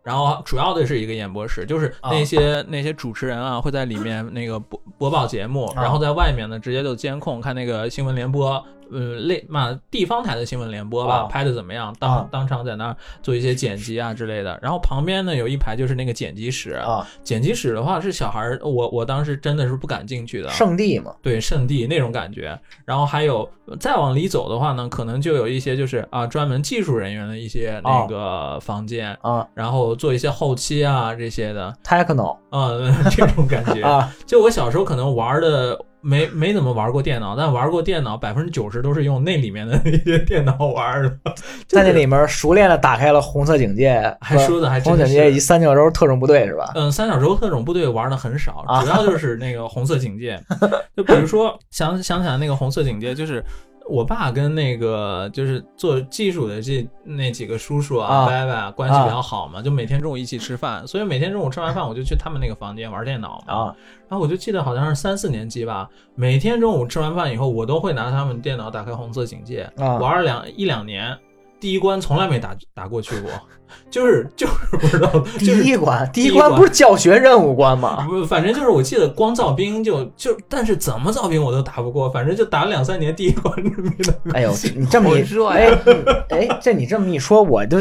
[0.02, 11.24] 然后主要的是一个演播室，就是那些、那些主持人啊会在里面那个播播报节目，啊然后在外面呢直接就监控看那个新闻联播，呃类嘛地方台的新闻联播吧，啊。
[11.24, 12.28] 拍的怎么样，当、啊。
[12.32, 14.58] 当场在那儿做一些剪辑啊之类的。
[14.62, 22.60] 然后旁边呢有一排就是那个剪辑室，啊，剪辑室的话是小孩儿，我我当时真的是不敢进去的，圣地嘛，对圣地那种感觉。
[22.86, 23.50] 然后还有
[23.80, 29.48] 再往里走的话呢，可能就有一些就是啊专门技术人员的一些那个房间，啊。
[29.54, 32.38] 然后做一些后期啊这些的，，techno。
[32.52, 33.82] 嗯， 这种感觉。
[33.84, 34.14] 啊。
[34.26, 41.18] 就我小时候可能玩的没没怎么玩过电脑，但玩过电脑百分之九十都是用那里面的那些电脑玩的，
[41.68, 45.40] 在那里面熟练的打开了红色警戒，还说的还红色警戒以及。
[45.40, 46.72] 三角洲特种部队是吧？
[46.76, 50.40] 嗯，三角洲特种部队玩的很少，啊主要就是那个红色警戒。
[50.96, 53.44] 就比如说想想起来那个红色警戒，就是
[53.90, 63.54] 我爸跟那个就是做技术的这那几个叔叔啊、啊伯伯啊关系比较好嘛，就每天中午一起吃饭，所以每天中午吃完饭我就去他们那个房间玩电脑嘛。
[63.54, 63.76] 啊
[64.08, 71.16] 然后我就记得好像是三四年级吧，每天中午吃完饭以后，我都会拿他们电脑打开红色警戒，啊玩了两一两年，
[71.60, 73.30] 第一关从来没打打过去过，
[73.92, 78.06] 就是 就是不知道，第 就是一关，第第一关不是教学任务关吗？
[78.08, 84.32] 不，反正就是我记得光造兵就就，但是怎么造兵我都打不过，反正就打了两三年，第一关就没打过。
[84.34, 85.70] 哎呦，你这么一好热哎
[86.30, 87.78] 哎，这你这么一说，我就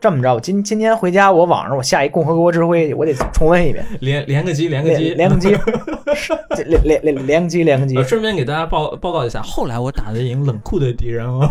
[0.00, 5.48] 这么着，我今今天回家，我网上我下一共和国之辉，我得重温一遍，连连个机，连个机，连连个机，
[6.66, 8.04] 连连连连个机，连个机呃。
[8.04, 11.48] 顺便给大家报报告一下，后来我打得赢冷酷的敌人哦。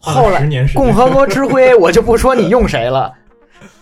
[0.00, 3.12] 后来共和国之辉， 我就不说你用谁了，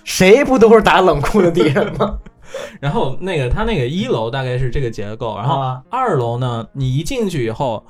[0.04, 2.18] 谁不都是打冷酷的敌人吗？
[2.80, 7.84] 然后那个他那个一楼大概是这个结构，然后啊二楼呢，你一进去以后，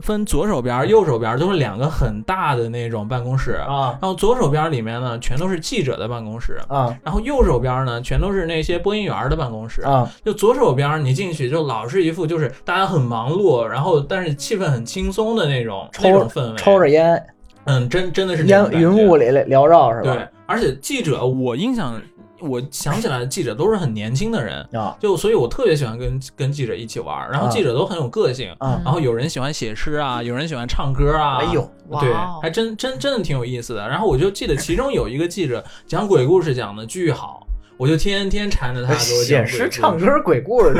[0.00, 3.52] 分左手边、右手边都是两个很大的那种办公室。
[3.52, 9.80] 啊然后左手边里面呢，全都是记者的办公室，啊然后右手边呢，全都是那些播音员的办公室。
[9.82, 16.56] 啊就左手边你进去就老是一副就是大家很忙碌，然后但是气氛很轻松的那种那种氛围。
[16.56, 17.22] 抽着烟，
[17.70, 22.00] 嗯，真真的是那烟云雾里缭绕是吧对？，而且记者，我印象
[22.40, 28.80] 我想起来的记者都是很年轻的人，啊就所以我特别喜欢跟跟记者一起玩，然后啊记者都很有个性，啊！
[28.84, 32.10] 然后有人喜欢写诗啊，有人喜欢唱歌啊，哎呦，对
[32.42, 33.86] 还真真真的挺有意思的。
[33.86, 40.74] 然后我就记得其中有一个记者讲鬼故事讲的巨好，我就天天缠着他给我讲写诗、唱歌、鬼故事，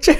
[0.00, 0.18] 这 这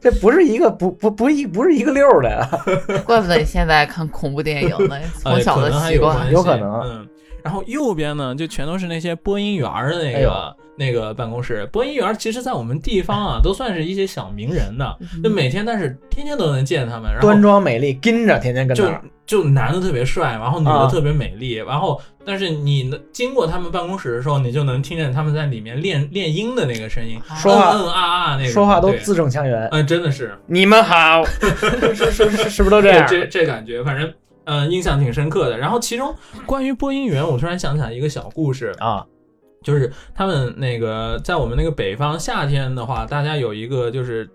[0.00, 2.48] 这不是一个不不不一不是一个溜儿的呀。
[3.04, 7.08] 怪不得你现在看恐怖电影呢， 从小的习惯有可能嗯。
[7.42, 11.68] 然后右边呢，就全都是那些播音员儿的那个、哎那个办公室。
[11.70, 17.10] 播音员儿其实，在我们地方啊，都算是一些小名人的，就每天，但是天天都能见他们。
[17.10, 29.68] 然后端庄美丽，跟着天天跟那就男的特别帅，然后女的啊特别美丽，然后但是你能经过他们办公室的时候，你就能听见他们在里面练练音的那个声音，说话嗯嗯啊啊那个，说话都对字正腔圆。
[29.70, 31.24] 嗯，真的是你们好，
[31.94, 33.06] 是是是不是都这样？
[33.06, 34.12] 这这感觉，反正
[34.46, 35.56] 嗯、呃印象挺深刻的。
[35.56, 36.12] 然后其中
[36.44, 39.06] 关于播音员，我突然想起来一个小故事，啊
[39.62, 44.28] 就是他们那个在我们那个北方夏天的话，大家有一个就是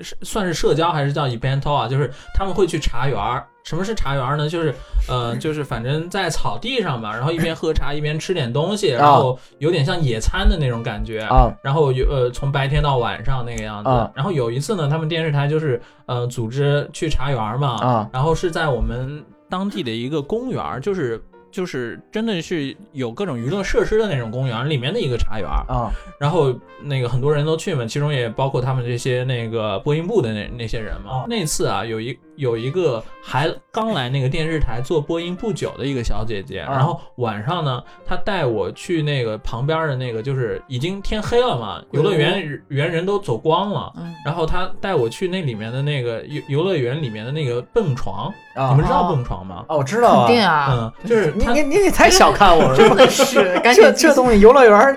[0.00, 3.46] 是算是社交还是叫 event 啊，就是他们会去茶园儿。
[3.62, 4.48] 什么是茶园儿呢？
[4.48, 4.74] 就是
[5.08, 11.20] 呃， 就是反正在草地上吧，然后一边喝茶一边吃点东西，然后有点像野餐的那种感觉。
[11.22, 13.90] 啊然后有呃，从白天到晚上那个样子。
[13.90, 25.90] 啊然后有一次呢，他们电视台就是呃组织去茶园儿嘛，啊然后是在我们当地的一个公园儿，就是就是真的是有各种娱乐设施的那种公园里面的一个茶园，啊。
[26.18, 31.10] 然后那个很多人都去嘛，其中也包括他们这些那个播音部的那那些人嘛。
[31.10, 36.72] 哦那次啊，有一有一个还刚来那个电视台做播音不久的一个小姐姐，啊。
[36.72, 43.92] 然后晚上呢，她带我去那个旁边的那个，就是已经天黑了嘛，游乐园园人都走光了。
[43.96, 49.64] 嗯，然后她带我去那里面的那个游游乐园里面的那个蹦床，你啊们知道哦蹦床吗？
[49.68, 49.78] 哦！
[49.78, 54.96] 我知道肯定啊，啊，嗯，就是她你你你你太小看我了，真的是， 赶紧这这东西游乐园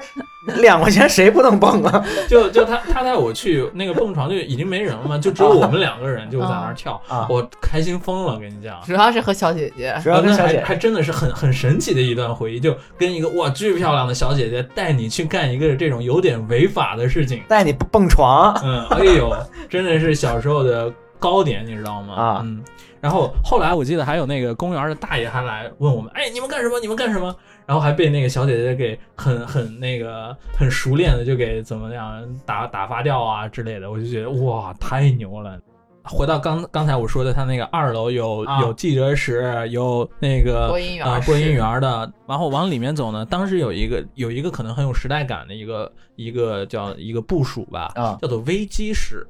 [0.57, 2.03] 两块钱谁不能蹦啊？
[2.27, 8.77] 就就他他带我去那个蹦床，就已经没人了嘛，就只有我们两个人就在那儿跳，啊我开心疯了，跟你讲。
[8.85, 19.33] 主要是和小姐姐，主要跟那还小姐还真的是很很神奇的一段回忆，就跟一个哇巨漂亮的小姐姐带你去干一个这种有点违法的事情，带你蹦床嗯，哎呦，
[19.69, 22.13] 真的是小时候的高点，你知道吗？
[22.15, 22.61] 啊嗯。
[23.03, 26.79] 然后后来我记得还有那个公园的大爷还来问我们，哎，你们干什么？
[26.79, 27.35] 你们干什么？
[27.65, 35.59] 然后还被那个小姐姐给很很那个很熟练的就给怎么样打打发掉啊之类的，我就觉得哇太牛了。
[36.05, 49.27] 回到刚刚才我说的，他那个二楼有、啊有记者室，有那个播音员啊、室播音员的，然后往里面走呢，当时有一个有一个可能很有时代感的一个一个叫一个部署吧，啊叫做危机室。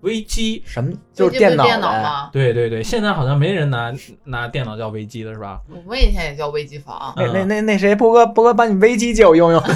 [0.00, 0.92] 危机，什么？
[1.12, 1.38] 就是？
[1.38, 2.30] 电脑吗？
[2.32, 3.92] 对对对，现在好像没人拿
[4.24, 5.60] 拿电脑叫危机了，是吧？
[5.68, 9.62] 我们以前也叫危机房，那那那那谁，波哥波哥把你危机借我用用。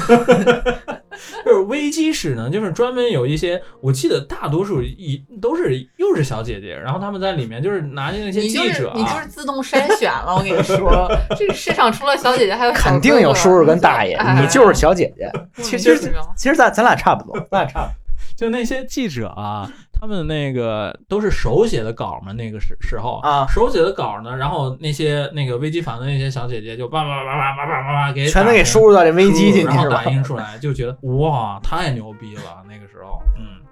[1.44, 15.30] 就是危机室呢，就是专门有一些，我记得大多数一都是又是小姐姐，然后他们在里面就是拿那些记者、啊，是你就是自动筛选了，我跟你说， 这个市场除了小姐姐还有肯定有叔叔跟大爷， 哎你就是小姐姐。
[15.62, 15.98] 其实
[16.36, 17.94] 其实咱咱俩差不多，咱俩差不多。
[18.34, 19.70] 就那些记者啊，
[20.02, 30.10] 他们那个都是手写的稿嘛，那个时时候啊手写的稿呢，然后那些那个危机房的那些小姐姐就叭叭叭叭叭叭叭叭给全都给输入到这危机进 然后去是吧打？
[30.10, 32.64] 印出来，就觉得哇，太牛逼了！
[32.68, 33.62] 那个时候，嗯，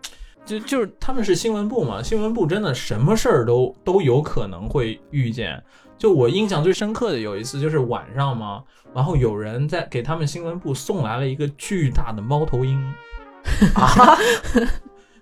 [0.46, 5.60] 就就是他们是新闻部嘛，新闻部真的什么事儿都都有可能会遇见。
[5.98, 8.62] 就我印象最深刻的有一次，就是晚上嘛，
[8.94, 12.80] 然后有人在给他们新闻部送来了一个巨大的猫头鹰，
[13.74, 14.16] 啊，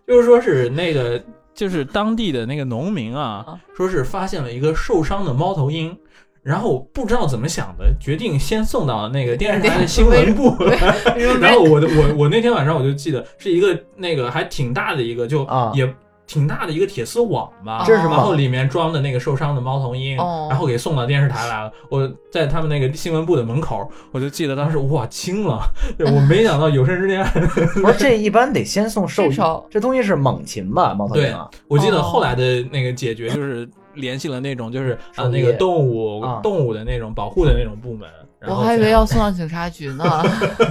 [0.09, 1.23] 就是说是那个
[1.55, 5.97] 就是当地的那个农民啊啊，说是发现了一个受伤的猫头鹰。
[6.41, 10.57] 然后不知道怎么想的，决定先送到那个电视台的新闻部。
[11.43, 15.85] 然后我的我我那天晚上我就记得是一个那个还挺大的一个，就啊也
[16.29, 20.47] 挺大的一个铁丝网吧，这是什么然后里面装的那个受伤的猫头鹰，哦。
[20.51, 21.73] 然后给送到电视台来了。
[21.89, 25.59] 我在他们那个新闻部的门口，我就记得当时哇惊了，
[25.99, 27.25] 我没想到有生之年，
[27.83, 29.37] 不是这一般得先送兽医，
[29.71, 30.93] 这东西是猛禽吧？
[30.93, 32.03] 猫头鹰啊，我记得哦。
[32.03, 36.41] 后来的那个解决就是联系了那种就是啊那个动物啊。
[36.43, 38.07] 动物的那种保护的那种部门，
[38.39, 40.05] 然我还以为要送到警察局呢，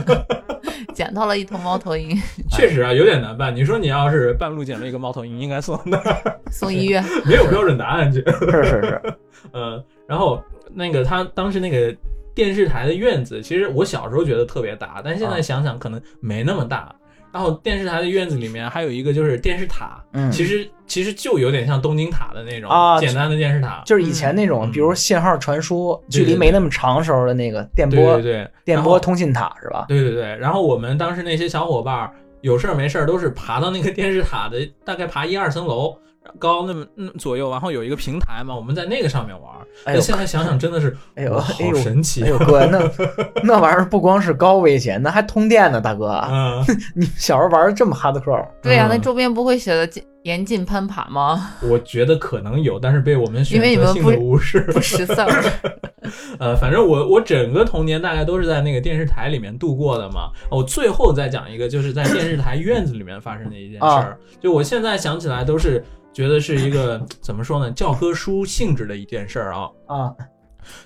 [0.97, 2.17] 捡到了一头猫头鹰，
[2.49, 3.55] 确实啊有点难办。
[3.55, 7.03] 你说你要是半路捡了一个猫头鹰，应该送哪儿，送医院。
[7.23, 8.19] 没有标准答案去。
[8.39, 9.01] 是是是，
[9.53, 11.95] 嗯，然后那个他当时那个
[12.33, 16.91] 电视台的院子，其实我小时候觉得特别大，但现在啊想想可能没那么大。
[17.38, 23.84] 然后电视台的院子里面还有一个就是电视塔，嗯，其实其实就有点像东京塔的那种啊简单的电视塔。
[23.86, 29.86] 就是以前那种，嗯比如信号传输距离没那么长时候的那个电对波对对，电波通信塔是吧？
[29.88, 32.10] 对对对，然后我们当时那些小伙伴儿
[32.41, 35.95] 有事儿没事儿都是爬到那个电视塔的，大概爬一二层楼
[36.40, 39.62] 高那么嗯左右，然后有一个平台嘛，我们在那个上面玩儿。
[39.86, 42.30] 哎呦，现在想想真的是， 哎呦好神奇哎。
[42.30, 42.80] 呦哥，那
[43.44, 46.63] 那玩意儿不光是高危险，那还通电呢，大哥，嗯，
[46.96, 48.46] 你小时候玩的这么 hardcore？？
[48.62, 51.53] 对呀、嗯那周边不会写的禁严禁攀爬吗？
[51.63, 54.60] 我觉得可能有，但是被我们选择性的无视。
[54.73, 55.43] 不识字儿。
[56.39, 60.32] 呃，反正我我整个童年大概都是在那个电视台里面度过的嘛。
[60.49, 64.19] 我最后再讲一个，就是在电视台院子里面发生的一件事啊儿。
[64.39, 69.69] 就我现在想起来都是觉得是一个怎么说呢，教科书性质的一件事儿啊。
[69.88, 70.12] 啊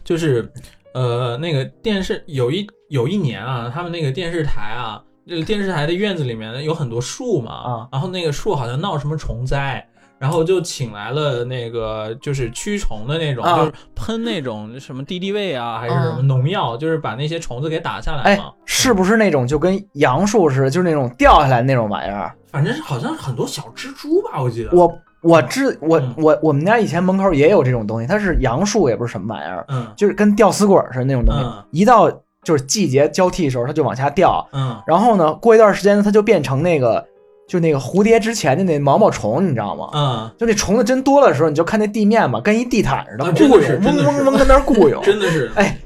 [0.04, 0.52] 就是
[0.94, 9.86] 呃，那个电视有一有一年啊，他们那个电视台啊，这个电视台的院子里面有很多树嘛，啊然后那个树好像闹什么虫灾。
[10.20, 22.32] 然后就请来了那个就是驱虫的那种，啊就是喷那种什么敌敌畏啊，还是什么嗯农药，就是把那些虫子给打下来哎嘛。，是不是那种就跟杨树似的，就是那种掉下来那种玩意儿？
[22.52, 24.70] 反正是好像很多小蜘蛛吧，我记得。
[24.78, 32.08] 我我知我嗯我我们家以前门口也有这种东西，它是杨树，也不是什么玩意儿，嗯就是跟吊死鬼似的那种东西嗯，一到
[32.44, 37.06] 就是季节交替的时候，它就往下掉，嗯然后呢，过一段时间呢，它就变成那个
[37.48, 39.90] 就那个蝴蝶之前的那毛毛虫，你知道吗？
[39.94, 45.02] 嗯，就那虫子真多了的时候，你就看那地面嘛，跟一地毯似的，啊真的雇佣，嗡嗡嗡跟那儿雇佣。
[45.04, 45.78] 真的是，哎，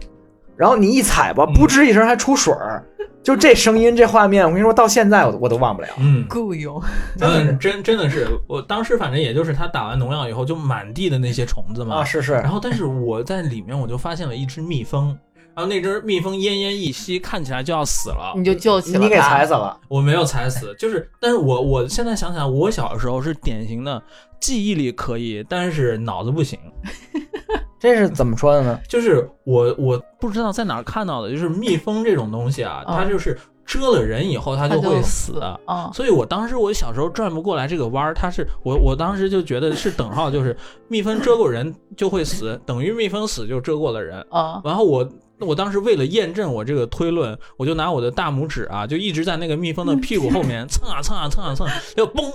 [0.56, 2.84] 然后你一踩吧，嗯噗吱一声还出水儿，
[3.22, 5.88] 就这声音这画面，我跟你说到现在我都我都忘不了。
[5.98, 6.82] 嗯， 够用。
[7.20, 11.98] 嗯，真真的是，我当时反正也就是他打完农药以后，就满地的那些虫子嘛。
[11.98, 15.18] 啊，是是然，后，但是我在里面我就发现了一只蜜蜂，
[15.56, 18.34] 然后那只蜜蜂奄奄一息，看起来就要死了。
[18.36, 19.80] 你就救起了你给踩死了。
[19.88, 24.02] 我没有踩死，就是，但是我我现在想想，我小的时候是典型的
[24.40, 26.60] 记忆力可以，但是脑子不行。
[27.80, 28.80] 这是怎么说的呢？
[28.90, 35.40] 就是我我不知道在哪儿看到的，就是蜜蜂这种东西啊，嗯它就是蛰了人以后它就会死。
[35.68, 40.56] 嗯，所以我当时我小时候转不过来这个弯儿，它是我我当时就觉得是等号，就是
[40.88, 44.26] 蜜蜂蛰过人就会死，等于蜜蜂死就蛰过了人。
[44.32, 45.08] 嗯，然后我
[45.40, 52.34] 我当时为了验证我这个推论，我就拿我的大拇指啊，就一直在那个蜜蜂的屁股后面蹭啊蹭啊蹭啊蹭，就嘣，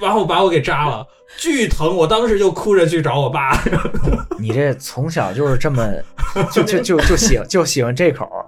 [0.00, 1.06] 然后把我给扎了，
[1.38, 1.96] 巨疼！
[1.96, 3.58] 我当时就哭着去找我爸。
[4.38, 5.86] 你这从小就是这么，
[6.52, 8.44] 就就就就喜就喜欢这口儿，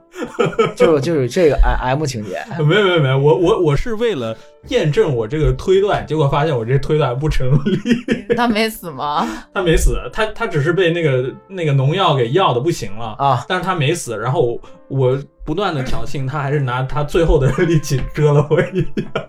[0.74, 2.42] 就就有这个 M M 情节。
[2.58, 4.36] 没有没有没有，我我我是为了
[4.68, 8.34] 验证我这个推断，结果发现我这推断不成立。
[8.36, 9.26] 他没死吗？
[9.54, 14.16] 他没死，他他只是被那个那个农药给药的不行了，啊，但是他没死。
[14.18, 19.26] 然后我我不断的挑衅，他还是拿他最后的 力气蛰了我一下。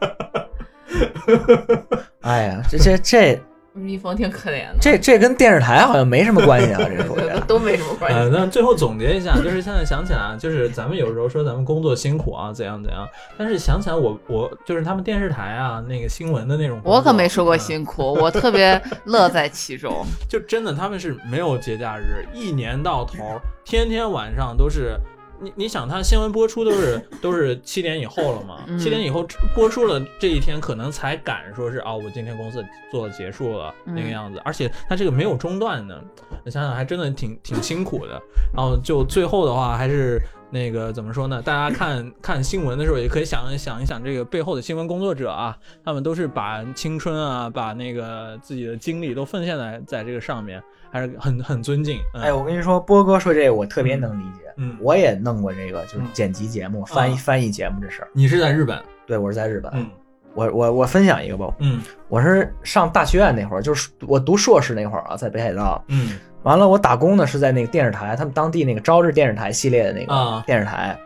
[2.21, 3.39] 哎呀，这这这
[3.73, 7.39] 蜜蜂挺可怜的，这这跟电视台好像没什么关系啊，这说的。
[7.41, 8.17] 都没什么关系。
[8.17, 20.03] 呃，那最后总结一下，就是现在想起来啊，就是咱们有时候说咱们工作辛苦啊，怎样怎样，但是想起来我我就是他们电视台啊那个新闻的那种，我可没说过嗯辛苦，我特别乐在其中。
[20.27, 24.99] 就真的他们是没有节假日，一年到头天天晚上都是。
[25.39, 28.63] 你你想，他新闻播出都是都是七点以后了嘛？
[28.67, 29.25] 嗯七点以后
[29.55, 36.01] 播出了这一天，可能才敢说是哦，我今天公司做结束了嗯那个样子，而且他这个没有中断的，
[36.43, 38.21] 你想想还真的挺挺辛苦的。
[38.55, 41.41] 然后就最后的话，还是那个怎么说呢？
[41.41, 50.63] 大家看看新闻的时候，也可以想一想一想这个背后的新闻工作者啊，他们都是把青春啊，把那个自己的精力都奉献在在这个上面，
[50.97, 51.99] 还是很很尊敬。
[52.13, 58.07] 嗯、哎，我跟你说，波哥说这个我特别能理解，嗯，我也弄过这个，就是嗯剪辑节目、翻译啊翻译节目这事儿。
[58.13, 58.81] 你是在日本？
[59.05, 59.87] 对，我是在日本，嗯
[60.33, 65.83] 我我我分享一个吧，嗯我是上大学院那会儿，就是我读硕士那会儿啊，在北海道。
[65.87, 70.97] 嗯完了，我打工呢是在那个电视台，他们当地那个朝日电视台系列的那啊个电视台，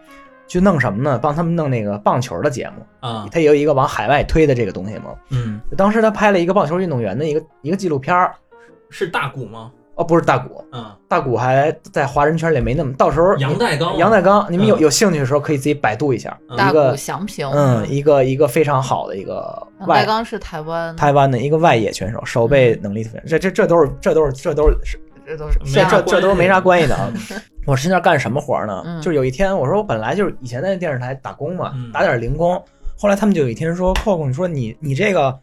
[0.48, 1.18] 去弄什么呢？
[1.18, 2.86] 帮他们弄那个棒球的节目。
[3.00, 5.16] 啊他有一个往海外推的这个东西嘛。
[5.30, 8.36] 嗯，当时他拍了一个棒球运动员的一个一个纪录片儿，
[8.90, 9.72] 是大谷吗？
[10.02, 19.42] 哦，不是大谷，嗯，大谷还在华人圈里没那么，到时候杨代刚，杨代刚，你们有嗯有兴趣的时候可以自己百度一下，嗯大谷一个翔平，嗯，一个一个非常好的一个
[19.88, 24.78] 外杨代刚是台湾，台湾的一个外野选手，手背能力特别，这这这都是这都是这都是
[25.26, 27.12] 这都是没这这啥这都是没啥关系的啊。
[27.68, 28.82] 我是那干什么活呢？
[28.86, 32.60] 嗯就是有一天我说我本来就是以前在电视台打工嘛嗯，打点零工，
[32.98, 35.38] 后来他们就有一天说扣扣，你说你你这个，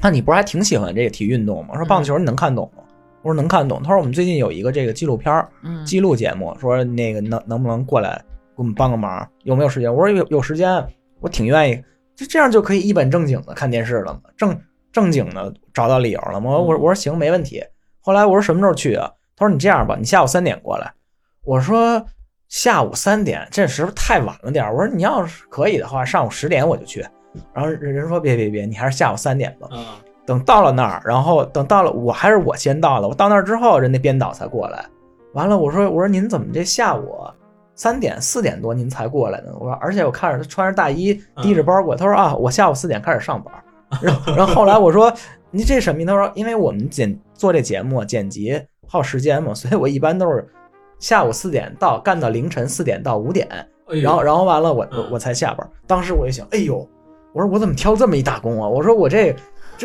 [0.00, 1.68] 那你不是还挺喜欢这个体育运动吗？
[1.72, 2.82] 我说棒球你能看懂吗？
[3.24, 3.82] 我说能看懂。
[3.82, 9.26] 他说我们最近有一个这个纪录片儿嗯，记录节目，说那个能能不能过来给我们帮个忙？
[9.42, 9.92] 有没有时间？
[9.92, 10.86] 我说有有时间，
[11.20, 11.82] 我挺愿意。
[12.14, 14.56] 就这样就可以一本正经的看电视了嘛，正
[14.92, 16.50] 正经的找到理由了嘛。
[16.50, 17.64] 我我说行，没问题。
[18.00, 19.10] 后来我说什么时候去啊？
[19.34, 20.92] 他说你这样吧，你下午三点过来。
[21.42, 22.06] 我说
[22.48, 24.72] 下午三点这时候太晚了点儿。
[24.72, 27.04] 我说你要是可以的话，上午十点我就去。
[27.52, 29.68] 然后人人说别别别，你还是下午三点吧。
[30.24, 33.06] 啊等到了那儿，然后等到了，我还是我先到了。
[33.08, 34.84] 我到那儿之后，人家编导才过来。
[35.34, 37.16] 完了，我说我说您怎么这下午
[37.74, 39.52] 三点四点多您才过来呢？
[39.58, 41.98] 我说而且我看着他穿着大衣，提着包过来。
[41.98, 43.52] 他说啊，我下午四点开始上班。
[44.00, 45.12] 然后然后后来我说
[45.50, 46.10] 你这什么意思？
[46.10, 50.48] 他说因为我们剪做这节目剪辑耗时间嘛，所以我一般都是
[50.98, 53.46] 下午四点到，干到凌晨四点到五点。
[54.02, 55.68] 然后然后完了我我嗯我才下班。
[55.86, 56.88] 当时我就想，哎呦，
[57.34, 58.68] 我说我怎么挑这么一大工啊？
[58.68, 59.34] 我说我这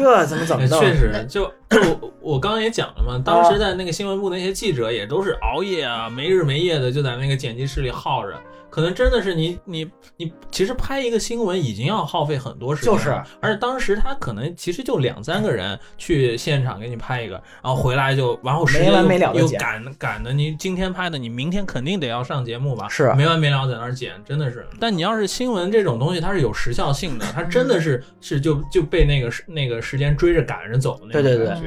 [0.03, 0.79] 这怎么怎么弄？
[0.81, 8.33] 确实，就我 我刚刚也讲了嘛，当啊时在那个新闻部那些记者也都是熬夜啊，没日没夜的就在那个剪辑室里耗着。
[8.71, 13.09] 可能真的是你你你，其实拍一个新闻已经要耗费很多时间了，就是
[13.41, 22.87] 而且当时他可能其实就两三个人去现场给你拍一个，然后回来就然后时间没完又又没了地剪赶赶的，你今天拍的，你明天肯定得要上节目吧？
[22.89, 24.63] 是没完没了在那儿剪，真的是。
[24.79, 31.58] 但你要是新闻这种东西，它是有时效性的，它真的是是就就被那个时那个时间追着赶着走的那种对对对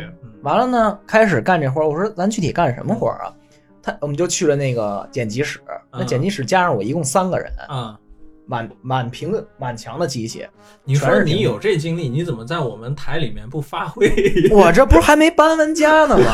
[0.43, 1.89] 完了呢，开始干这活儿。
[1.89, 3.33] 我说咱具体干什么活儿啊？
[3.83, 5.61] 他我们就去了那个剪辑室，
[5.93, 7.51] 那嗯剪辑室加上我一共三个人。
[7.69, 7.99] 啊，
[8.47, 10.47] 满满屏的满墙的机器，
[10.85, 14.09] 你说你有这经历，你怎么在我们台里面不发挥？
[14.51, 16.25] 我这不是还没搬完家呢吗？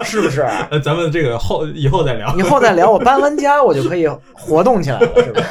[0.04, 0.42] 是不是？
[0.70, 2.34] 呃， 咱们这个后以后再聊。
[2.36, 5.44] 以后再聊，我搬完家我就可以活动起来了，是不是？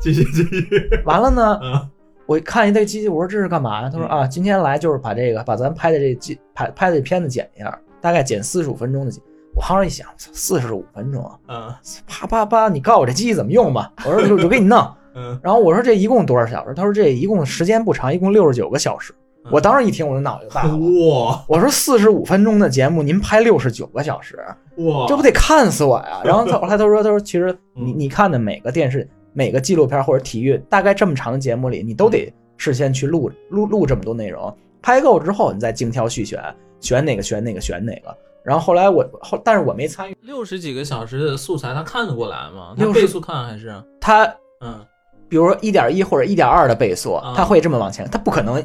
[0.00, 0.88] 继续继续。
[1.04, 1.88] 完了呢，嗯
[2.26, 3.90] 我一看一这机器，我说这是干嘛呀？
[3.92, 9.22] 他说啊，今天来就是把这个把咱拍的这机拍拍的这片子剪一下，大概剪四十五分钟的剪。
[9.54, 11.74] 我当时一想，四十五分钟啊，嗯
[12.06, 13.92] 啪啪啪，你告诉我这机器怎么用吧？
[14.04, 14.78] 我说我就给你弄。
[15.14, 16.74] 嗯，然后我说这一共多少小时？
[16.74, 19.14] 他说这一共时间不长，一共六十九个小时。
[19.50, 20.70] 我当时一听，我的脑袋就大了。
[20.74, 24.42] 哇我说四十五分钟的节目，您拍六十九个小时，
[24.78, 26.22] 哇，这不得看死我呀！
[26.24, 36.42] 然后他后来他说，他说其实你嗯你看的每个电视、每个纪录片或者体育，大概这么长的节目里，你都得事先去录录录这么多内容，拍够之后你再精挑细选，
[36.80, 38.16] 选哪个选哪个选哪个。
[38.44, 42.74] 然后后来我后，但是我没参与，六十几个小时的素材，他看得过来吗？
[42.78, 43.74] 他60倍速看还是？
[44.00, 44.24] 他
[44.60, 44.86] 嗯
[45.28, 48.62] 比如说一点一或者一点二的倍速啊，他会这么往前，他不可能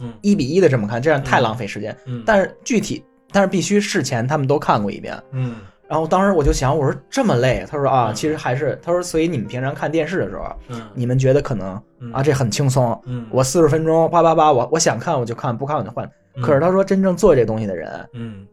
[0.00, 1.96] 嗯一比一的这么看，这样太浪费时间。
[2.06, 5.16] 嗯，但是具体，但是必须事前他们都看过一遍。
[5.30, 5.54] 嗯
[5.90, 16.08] 然后当时我就想，我说这么累，他说啊，嗯其实还是他说，所以你们平常看电视的时候，嗯你们觉得可能嗯啊这很轻松，嗯，我四十分钟叭叭叭，我我想看我就看，不看我就换。
[16.36, 18.46] 嗯可是他说，真正做这东西的人，嗯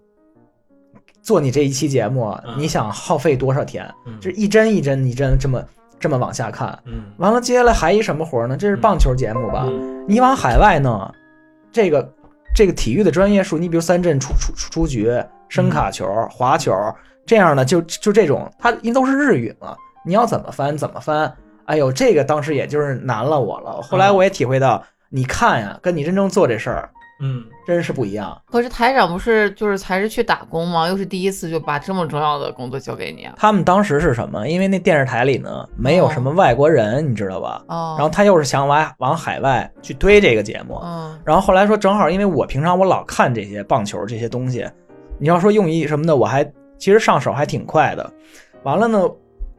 [1.22, 3.88] 做你这一期节目，嗯你想耗费多少天？
[4.08, 5.64] 嗯这一帧一帧一帧这么
[6.00, 8.58] 这么往下看，嗯完了接下来还一什么活呢？
[8.58, 9.66] 这是棒球节目吧？
[9.68, 11.00] 嗯你往海外弄，
[11.72, 12.12] 这个
[12.56, 15.14] 这个体育的专业术，你比如三振出出出出局、
[15.48, 16.74] 声卡球、滑球
[17.28, 19.76] 这样呢，就就这种，它因为都是日语嘛，
[20.06, 21.32] 你要怎么翻怎么翻。
[21.66, 23.82] 哎呦，这个当时也就是难了我了。
[23.82, 28.42] 后来我也体会到，你看呀，跟你真正做这事儿嗯真是不一样。
[28.46, 30.88] 可是台长不是就是才是去打工吗？
[30.88, 33.34] 又是第一次就把这么重要的工作交给你啊？
[33.36, 34.48] 他们当时是什么？
[34.48, 37.62] 因为那电视台里呢没有什么外国人，你知道吧？
[37.68, 44.66] 哦，然后他又是想往往海外去推这个节目，嗯然后后来说，正好因为我平常我老看这些棒球这些东西，
[45.20, 48.14] 你要说用意什么的，我还其实上手还挺快的。
[48.64, 49.10] 完了呢，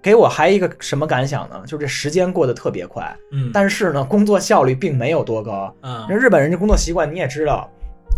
[0.02, 1.62] 给我还一个什么感想呢？
[1.66, 5.74] 就是这时间过得特别快，嗯，但是呢，工作效率并没有多高。
[5.82, 7.68] 嗯人日本人这工作习惯你也知道，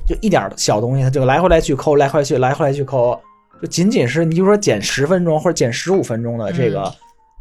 [0.07, 3.19] 就一点小东西，他就来回来去抠，来回来去，来回来去抠，
[3.61, 6.93] 就仅仅是你就说减十分钟或者减十五分钟的这个，嗯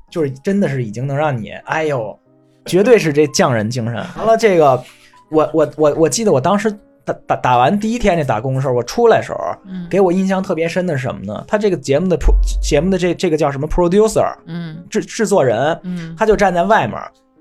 [0.10, 2.18] 就是真的是已经能让你，哎呦，
[2.66, 3.96] 绝对是这匠人精神。
[4.18, 4.84] 完了，这个
[5.30, 6.76] 我我我我记得我当时
[7.12, 11.44] 打打打完第一天这打工的时候，我出来的时候，嗯给我印象特别深的是什么呢？
[11.48, 16.98] 他这个节目的 pro 节目的这这个叫什么 producer 嗯制制作人，嗯他就站在外面，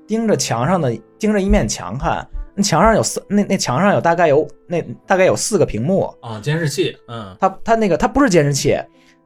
[0.07, 2.27] 盯着墙上的盯着一面墙看。
[2.55, 6.13] 那墙上有四，那那墙上有大概有那大概有四个屏幕。
[6.21, 8.77] 啊，监视器，嗯他他那个他不是监视器，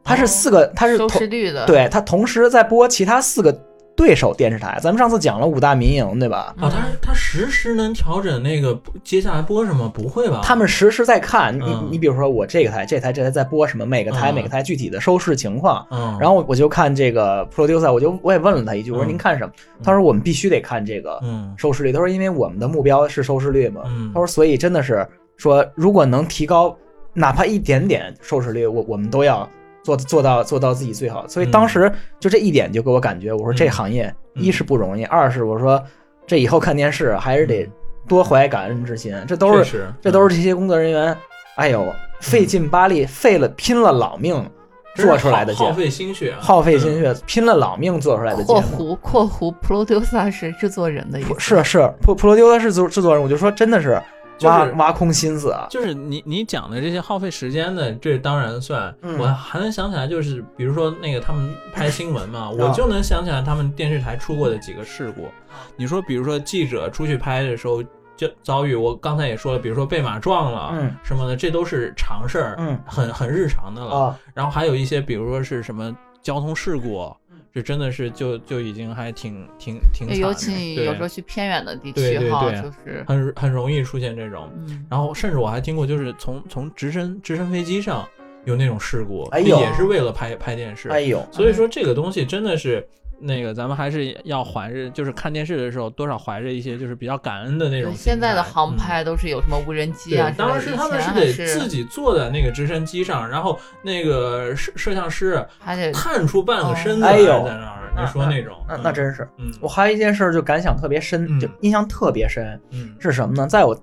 [0.05, 3.51] 他是哦四个，他是收同视率的，对他同时在播其他四个
[3.97, 4.79] 对手电视台。
[4.83, 6.55] 咱们上次讲了五大民营，对吧？
[6.61, 9.89] 哦，他他实时能调整那个接下来播什么？
[9.89, 10.41] 不会吧？
[10.43, 15.87] 他们实时在看你嗯你比如说我这个台这台这台在播什么，每个台嗯每个台具体的收视情况。
[15.91, 19.53] 嗯，然后我就看这个 producer，我就我也问了他一句，我说嗯您看什么？
[19.83, 21.93] 他说我们必须得看这个嗯收视率。
[21.93, 23.83] 他说因为我们的目标是收视率嘛。
[23.87, 26.77] 嗯他说所以真的是说，如果能提高
[27.15, 29.49] 哪怕一点点收视率，我我们都要
[29.83, 31.27] 做做到做到自己最好。
[31.29, 35.83] 所以当时就这一点就给我感觉，我说这行业嗯一是不容易，二是我说
[36.27, 37.69] 这以后看电视还是得
[38.09, 39.15] 多怀感恩之心。
[39.27, 41.17] 这都是这都是这些工作人员，
[41.57, 41.87] 哎呦
[42.21, 44.49] 费劲巴力，费了拼了老命
[44.95, 48.63] 做出来的节目，耗费心血啊，耗费心血，拼了老命做出来的节括。
[48.63, 54.01] 弧括弧 producer 是制作人的意思，是是，Pro Producer 是制制作人，我就说真的是
[54.47, 55.67] 挖、就是挖空心思啊。
[55.71, 58.95] 就是你你讲的这些耗费时间的，这当然算。
[59.03, 65.29] 嗯我还能想起来，就是比如说那个他们拍新闻嘛， 我啊就能想起来他们电视台出过的几个事故。
[65.77, 67.83] 你说，比如说记者出去拍的时候
[68.17, 73.91] 就遭遇，我刚才也说了，比如说被马撞了，嗯什么的，这都是常事儿，嗯很很日常的了。
[73.95, 77.17] 啊，然后还有一些，比如说是什么交通事故，嗯
[77.53, 84.51] 这真的是就就已经还挺挺挺惨的，尤其有时候去偏远的地对区哈，对对就是很很容易出现这种。
[84.67, 88.09] 嗯然后甚至我还听过，就是从从直升直升飞机上
[88.45, 90.89] 有那种事故，哎也是为了拍拍电视。
[90.89, 92.87] 哎呦，所以说这个东西真的是。
[93.23, 109.29] 那个，咱们还是要怀着，就是看电视的时候，多少怀着一些就是比较感恩的那种现在的航嗯拍都是有什么无人机啊对，当时他们是得自己坐在那个直升机上，然后那个摄摄像师还得探出半个身子在那儿，你说那种，那嗯那真是。
[109.39, 113.47] 嗯我还有一件事儿就感想特别深，嗯就印象特别深，嗯是什么呢？
[113.47, 113.79] 在我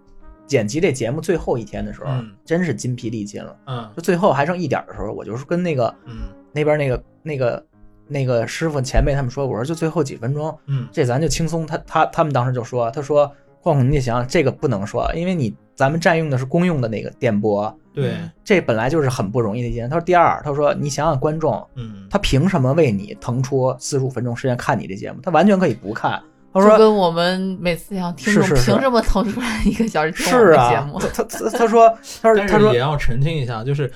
[0.47, 3.55] 剪辑这节目最后一天的时候，嗯真是筋疲力尽了。
[3.67, 7.63] 嗯就最后还剩一点儿的时候，我就是跟那个嗯那边那个那个
[8.09, 11.65] 那个师傅前辈他们说，我说就最后几分钟，嗯这咱就轻松。
[11.65, 13.25] 他他他们当时就说，他说
[13.61, 19.89] 晃晃你得想想这个不能说，因为你咱们占用的是公用的那个电波，对，这本来就是很不容易的一件。
[19.89, 25.19] 他说第二，他说你想想观众，嗯，他凭什么为你腾出四十五分钟时间看你这节目？
[25.21, 26.21] 他完全可以不看。
[26.51, 33.91] 他说跟我们每次一样，听众是凭什么腾出来一个小时听我是们的节啊目？，他他他说他说但他说是也要澄清一下，就是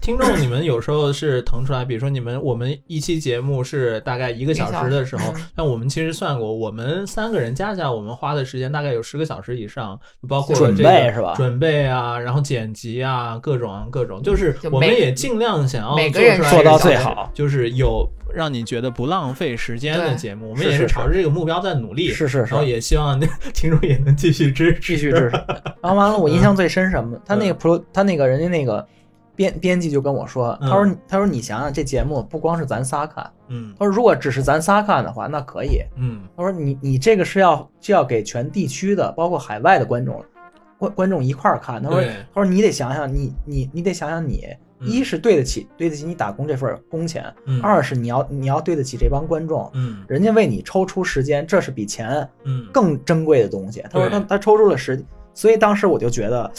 [0.00, 22.08] 听众你们有时候是腾出来，比如说你们我们一期节目是大概一个小时的时候一个小时，但我们其实算过，我们三个人加起来，我们花的时间大概有十个小时以上，包括准这个备是吧准备啊，然后剪辑啊，各种啊各种，就是我们也尽量想要每个人做出来做到最好就是有让你觉得不浪费时间的节目，我们也是朝着这个目标在努力。
[22.08, 23.20] 是是是然后，也希望
[23.52, 25.36] 听众也能继续支持，继续支持。
[25.82, 27.20] 然后完了，我印象最深什么？
[27.26, 28.86] 他那个 pro，他那个人家那个
[29.40, 35.80] 编编辑就跟我说，他说他说你想想这节目不光是咱仨看，嗯他说如果只是咱仨看的话，那可以。
[35.96, 40.22] 嗯他说你你这个是要是要给全地区的，包括海外的观众
[40.76, 41.82] 观观众一块儿看。
[41.82, 44.44] 他说他说你得想想你你你得想想你，
[44.78, 49.70] 嗯一是对得起对得起你打工这份工钱，嗯，二是你要你要对得起这帮观众。
[49.72, 53.82] 嗯人家为你抽出时间，这是比钱嗯更珍贵的东西。
[53.90, 56.52] 他说他他抽出了时，所以当时我就觉得，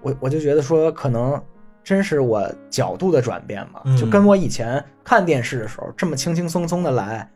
[0.00, 1.38] 我我就觉得说，可能
[1.84, 7.30] 真是我角度的转变嘛，嗯就跟我以前看电视的时候这么轻轻松松的来，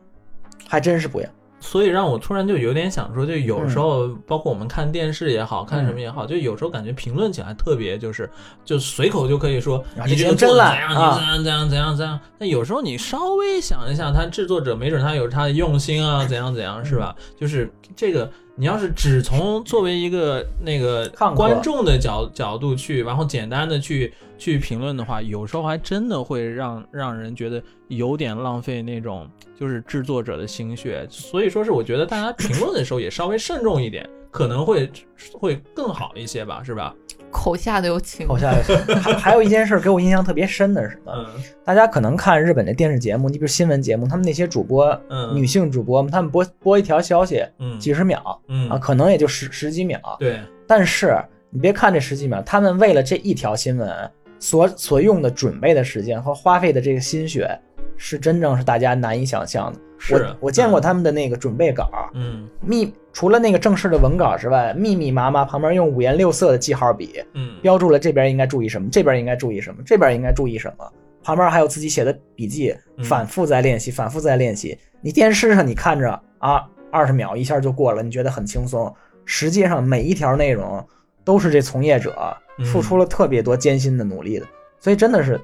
[0.67, 1.31] 还真是不一样。
[1.61, 8.29] 所以让我突然就有点想说，就有时候嗯包括我们看电视也好看什么也好，就有时候感觉评论起来特别就是
[8.63, 12.19] 就随口就可以说啊你这个这节目真烂做的怎样，啊你怎样怎样怎样怎样。
[12.37, 17.15] 那有时候你稍微想一下，他制作者没准他有他的用心啊，怎样怎样是吧？
[17.37, 18.31] 就是这个。
[18.59, 29.25] 你要是只从作为一个那个看观众的角角度去，然后简单的去去评论的话，有时候还真的会让让人觉得有点浪费那种
[29.57, 31.07] 就是制作者的心血。
[31.09, 34.91] 所以说是我觉得大家评论的时候也稍微慎重一点，可能会
[35.31, 36.93] 会更好一些吧，是吧？
[37.31, 38.75] 口下留情，口下留情。
[39.01, 41.13] 还还有一件事给我印象特别深的是什么？
[41.15, 41.43] 嗯。
[41.63, 47.79] 大家可能看日本的电视节目，你比如新闻节目，他们那些主播，嗯，女性主播，他们播播一条消息嗯。
[47.79, 48.69] 几十秒嗯。
[48.69, 50.39] 啊，可能也就十十几秒，对。
[50.67, 51.15] 但是
[51.49, 57.59] 你别看这十几秒，他们为了这一条新闻所所用的准备的时间和花费的这个心血，
[57.97, 59.79] 是真正是大家难以想象的。
[59.99, 62.47] 是我我见过他们的那个准备稿，嗯。
[62.61, 67.59] 密除了那个正式的文稿之外，密密麻麻旁边用五颜六色的记号笔嗯。
[67.61, 70.91] 标注了这边应该注意什么，这边应该注意什么，这边应该注意什么，
[71.21, 73.03] 旁边还有自己写的笔记，嗯。
[73.03, 74.77] 反复在练习，反复在练习。
[75.01, 78.93] 你电视上你看着啊，二十秒一下就过了，你觉得很轻松，
[79.25, 80.85] 实际上每一条内容
[81.25, 82.15] 都是这从业者
[82.57, 82.65] 嗯。
[82.65, 84.45] 付出了特别多艰辛的努力的，
[84.79, 85.39] 所以真的是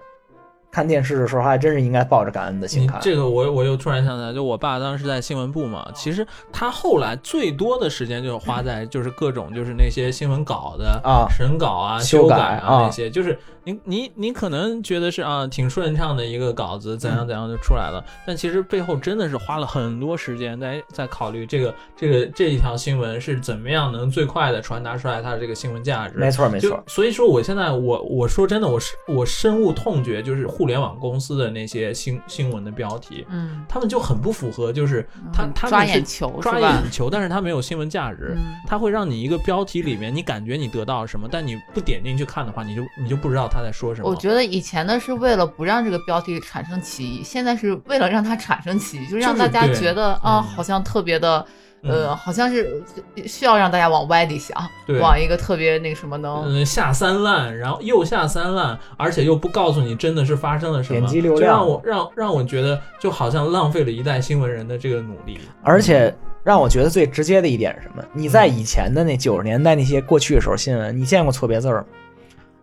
[0.76, 3.00] 看电视的时候还真是应该抱着感恩的心你看。
[3.02, 26.18] 这个我我又突然想起来，就我爸当时在新闻部嘛，其实他后来最多的时间就是花在就是各种就是那些新闻稿的啊审稿啊、修改啊那些，就是你你你可能觉得是啊挺顺畅的一个稿子，怎样怎样就出来了，但其实背后真的是花了很多时间在在考虑这个这个这一条新闻是怎么样能最快的传达出来它的这个新闻价值。
[26.18, 36.60] 没错没错，所以说，我现在我我说真的，我是我深恶痛绝，就是互联网公司的那些新新闻的标题，嗯，他们就很不符合，就是他嗯他们抓眼球抓？
[36.60, 38.34] 眼球，但是他没有新闻价值。
[38.38, 44.10] 嗯，它会让你一个标题里面，你感觉你得到了什么，但你不点进去看的话，你就你就不知道他在说什么。
[44.10, 51.46] 我觉得以前呢是为了不让这个标题产生歧义，现在是为了让它产生歧义，就让大家觉得啊，嗯好像特别的，
[51.84, 52.84] 呃，嗯好像是
[53.26, 54.56] 需要让大家往歪里想，
[54.86, 65.40] 对往一个特别那个什么能，嗯，下三滥，然后又下三滥，而且又不告诉你真的是发生了什么，点击流就让我让让我觉得就好像浪费了一代新闻人的这个努力。
[65.62, 68.04] 而且让我觉得最直接的一点是什么？
[68.14, 71.86] 你在以前的那九十年代那些过去的时候新闻，你见过错别字儿吗？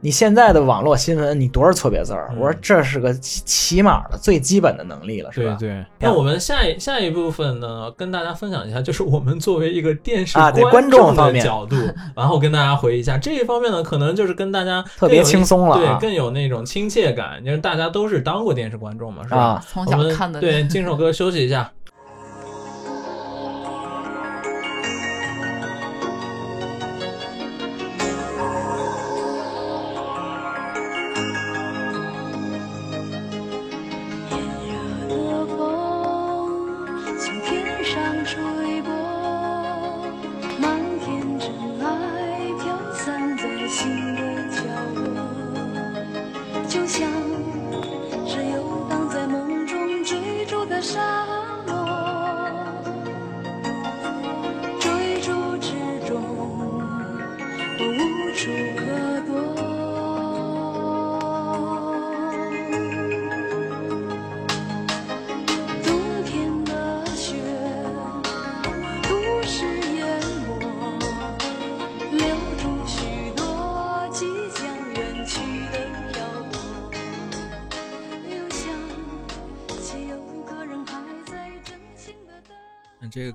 [0.05, 2.29] 你现在的网络新闻，你多少错别字儿？
[2.33, 5.57] 嗯我说这是个起起码的最基本的能力了，是吧？
[5.61, 11.77] 对对，那我们下一下一部分呢，跟大家分享一下，就是我们作为一个电视啊观众众方面的角度，
[12.17, 19.37] 然后跟大家回忆一下这一方面呢，可能就是跟大家特别更有一轻松了啊对，更有那种亲切感，因为大家都是当过电视观众嘛，是吧？
[19.39, 21.71] 啊，从我们小看的对，进首歌休息一下。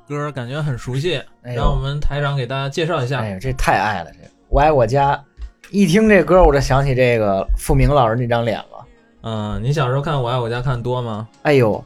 [0.07, 3.19] 歌感觉很熟悉，哎让我们台长给大家介绍一下。
[3.19, 5.21] 哎呀，这太爱了，这我爱我家。
[5.69, 8.85] 一听这歌，我就想起这个傅明老师那张脸了。
[9.23, 11.27] 嗯，你小时候看《我爱我家》看多吗？
[11.41, 11.83] 哎呦，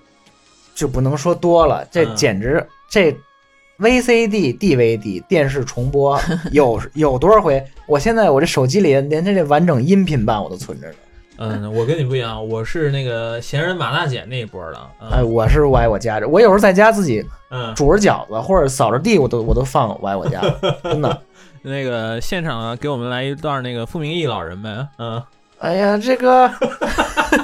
[0.75, 3.11] 就不能说多了，这嗯简直、这
[3.79, 6.21] VCD、DVD 电视重播
[6.53, 7.65] 有有多少回？
[7.87, 10.95] 我现在我这手机里连这这完整音频版我都存着呢。
[11.41, 14.77] 嗯，我跟你不一样，我是那个闲人马大姐那一波的。
[15.11, 20.39] 哎，嗯我是我爱我家，我有时候在家自己嗯，煮着饺子或者扫着地，我都我都放我爱我家，
[20.83, 21.21] 真的。
[21.63, 24.87] 那个现场啊，给我们来一段那个傅明义老人呗。
[24.99, 25.21] 嗯，
[25.59, 26.49] 哎呀，这个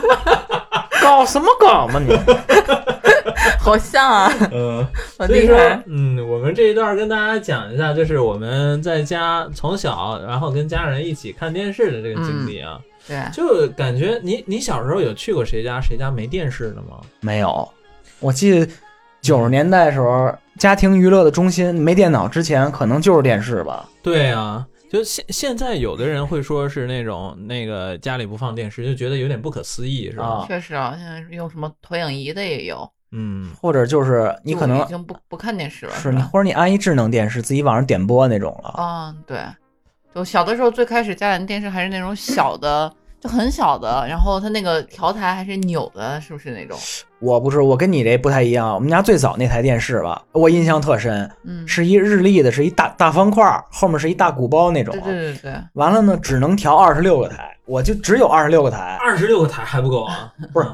[1.02, 2.16] 搞什么搞嘛你？
[3.60, 4.86] 好像啊，嗯，
[5.20, 16.99] 好所以说。，嗯，我们这一段跟大家讲一下，就是我们在家从小，然后跟家人一起看电视的这个经历啊，对，就感觉你你小时候有去过谁家谁家没电视的吗？
[17.22, 17.68] 没有，
[18.20, 18.72] 我记得
[19.22, 23.88] 九十年代的时候，家庭娱乐的中心没电脑之前，可能就是电视吧。
[24.03, 30.26] 对啊，就现现在有的人会说是那种那个家里不放电视，就觉得有点不可思议，是吧？
[30.26, 38.70] 啊确实啊，现在用什么投影仪的也有，嗯，或者就是你可能已经不不看电视了，是你，或者你安一智能电视，自己网上点播那种了。
[38.70, 39.39] 啊，对，
[40.18, 46.76] 就小的时候最开始家里的电视还是那种小的，就很小的，然后它那个调台还是扭的，是不是那种？
[47.20, 48.74] 我不是，我跟你这不太一样。
[48.74, 55.03] 我们家最早那台电视吧，我印象特深，嗯，是一日立的，是一大大方块儿，后面是一大鼓包那种对。
[55.03, 58.97] 对对对，完了呢，只能调二十六个台，我就只有二十六个台。
[58.99, 60.34] 二十六个台还不够啊？
[60.51, 60.68] 不是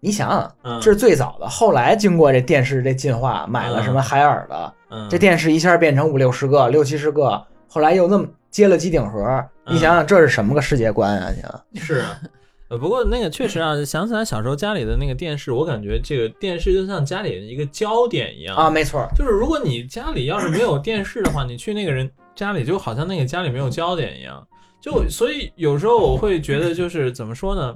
[0.00, 9.22] 你想想，嗯，这是最早的，后来经过这电视这进化，买了什么海尔的，嗯，这电视一下变成五六十个、六七十个，后来又那么接了机顶盒，
[9.66, 11.30] 嗯你想想这是什么个世界观啊？
[11.30, 12.18] 你想， 是啊。
[12.68, 18.68] 呃，不过那个确实啊，想起来小时候家里的那个电视，我感觉这个电视就像家里的一个焦点一样啊，。
[18.68, 24.46] 没错，就是如果你家里要是没有电视的话，你去那个人家里，就好像那个家里没有焦点一样。
[24.80, 27.74] 就所以有时候我会觉得，就是怎么说呢？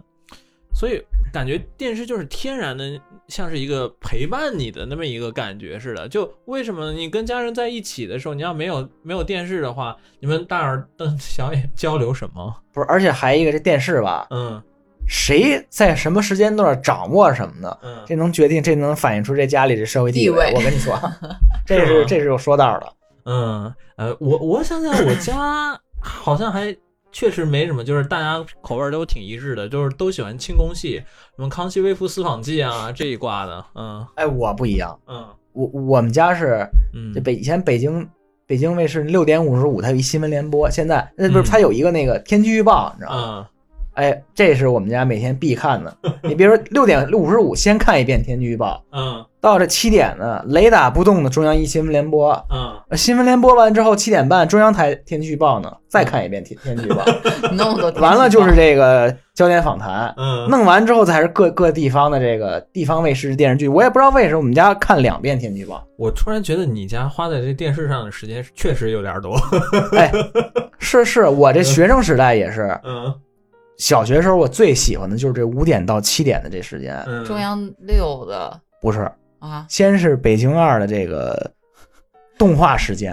[0.75, 3.01] 所以感觉电视就是天然的，
[3.33, 6.07] 像是一个陪伴你的那么一个感觉似的。
[6.07, 12.55] 就为什么呢你跟家人在一起的时候，你要没有没有电视的话，你们大耳瞪小眼交流什么？
[12.75, 14.63] 不是，而且还一个这电视吧，嗯
[15.09, 20.97] 谁在什么时间段掌握什么呢，嗯这能决定，这能反映出这家里的社会地地位我跟你说，
[21.67, 22.93] 这是是这是有说道的。
[23.25, 26.77] 嗯呃，我我想想，我家 好像还
[27.13, 30.97] 确实没什么，就是大家口味都挺一致的，就是都喜欢清宫戏，
[31.37, 33.65] 什么《康熙微服私访记》啊这一挂的。
[33.75, 38.09] 嗯哎，我不一样，嗯我我们家是嗯，这北以前北京
[38.47, 43.49] 北京卫视六点五十五，它有一新闻联播，现在那不是嗯它有一个那个天气预报，你知道吗？
[43.95, 45.95] 嗯哎，这是我们家每天必看的。
[46.23, 52.33] 你别说 六点五十五先看一遍天气预报，嗯到这七点呢，雷打不动的中央一新闻联播。
[52.49, 57.05] 嗯，呃新闻联播完之后，七点半中央台天气预报呢，再看一遍天天气预报。
[57.53, 63.67] 那么多天气完了就是这个焦点访谈，嗯，弄完之后才是各各地方的这个地方卫视电视剧。
[63.67, 65.85] 我也不知道为什么我们家看两遍天气预报。
[65.99, 69.37] 我突然觉得你家花在这电视上的时间确实有点多。
[69.99, 70.11] 哎，
[70.79, 73.13] 是是，我这学生时代也是，嗯
[73.83, 78.61] 小学时候我最喜欢的就是这五点到七点的这时间，嗯，中央六的。
[78.81, 79.11] 不是，
[79.41, 81.51] 啊，先是北京二的这个
[82.39, 83.13] 动画时间，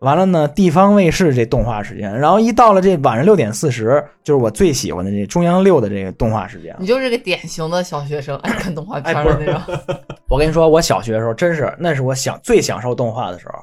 [0.00, 6.76] 完了呢地方卫视这动画时间，然后一到了这晚上六点四十，就是我最喜欢的这中央六的这个动画时间。
[6.78, 9.96] 你就是个典型的小学生，爱看动画片的那种。
[10.28, 13.54] 我跟你说，我小学的时候真是，那是我想最享受动画的时候。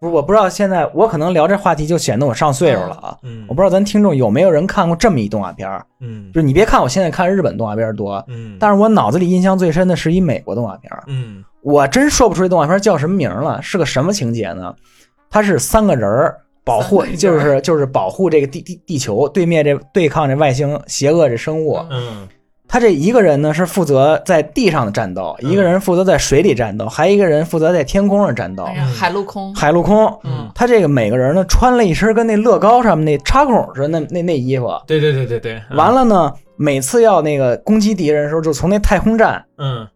[0.00, 3.16] 不是，我不知道现在我可能聊这话题就显得我上岁数了啊。
[3.22, 11.04] 嗯，我不知道咱听众有没有人看过这么一动画片儿，嗯就是你别看我现在看日本动画片儿多，嗯，但是我脑子里印象最深的是一美国动画片儿。
[11.06, 14.74] 嗯我真说不出这动画片叫什么名了，是个什么情节呢？
[15.30, 21.78] 它是三个人儿保护就是就是保护这个地地地球，对面这对抗这外星邪恶这生物。
[21.90, 22.28] 嗯
[22.74, 25.48] 他这一个人呢是负责在地上的战斗，嗯。
[25.48, 28.66] 一个人负责在水里战斗，还一个人负责在天空上战斗。
[28.98, 30.06] 海陆空，海陆空。
[30.24, 39.86] 嗯，他这个每个人呢穿了一身跟那乐高上面那插孔似的那那那衣服，对对对对对，完了呢，每次要那个攻击敌人的时候，就从那太空站嗯。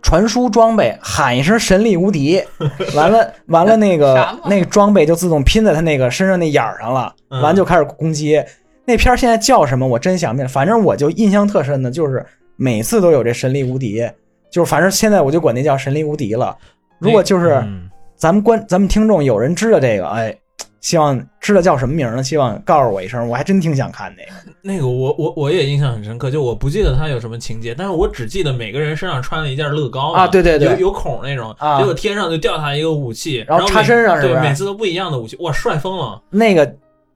[0.00, 2.42] 传输装备，喊一声神力无敌，
[2.96, 7.42] 完了完了那啥个嘛那个装备就自动拼在他那个身上那眼儿上了，嗯。
[7.42, 8.42] 完就开始攻击。
[8.84, 9.86] 那片儿现在叫什么？
[9.86, 12.24] 我真想不起来，反正我就印象特深的，就是
[12.56, 14.08] 每次都有这神力无敌，
[14.50, 16.56] 就是反正现在我就管那叫神力无敌了。
[16.98, 20.36] 如果就是嗯咱们观咱们听众有人知道这个，哎，
[20.80, 22.22] 希望知知道叫什么名儿呢？
[22.22, 24.52] 希望告诉我一声，我还真挺想看那个。
[24.62, 36.20] 那个我我我也印象很深刻，就我不记得他有什么情节，但是我只记得每个人身上穿了一件乐高啊对对对有有孔那种，啊结果天上就掉下来一个武器，然后插，身上是不是每次都不一样的武器，哇，帅疯了！
[36.30, 36.70] 那个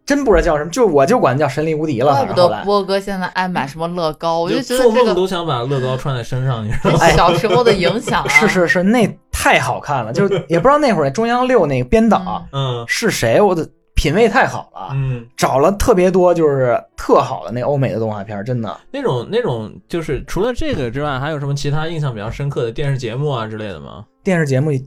[0.07, 2.13] 真不知道叫什么，就我就管它叫神力无敌了。
[2.13, 7.09] 怪不得反正，波哥现在爱买什么乐高，我就觉得这个做梦都想把乐高穿在身上，你知道吗？
[7.11, 8.29] 小时候的影响啊。
[8.29, 18.77] 是是是，那太好看了，就也不知道那会儿中央六那个编导嗯是谁，我的品味太好了，嗯，找了特别多就是特好的那欧美的动画片，真的。
[18.91, 24.05] 那种那种就是除了这个之外，还有什么其他印象比较深刻的电视节目啊之类的吗？
[24.23, 24.71] 电视节目《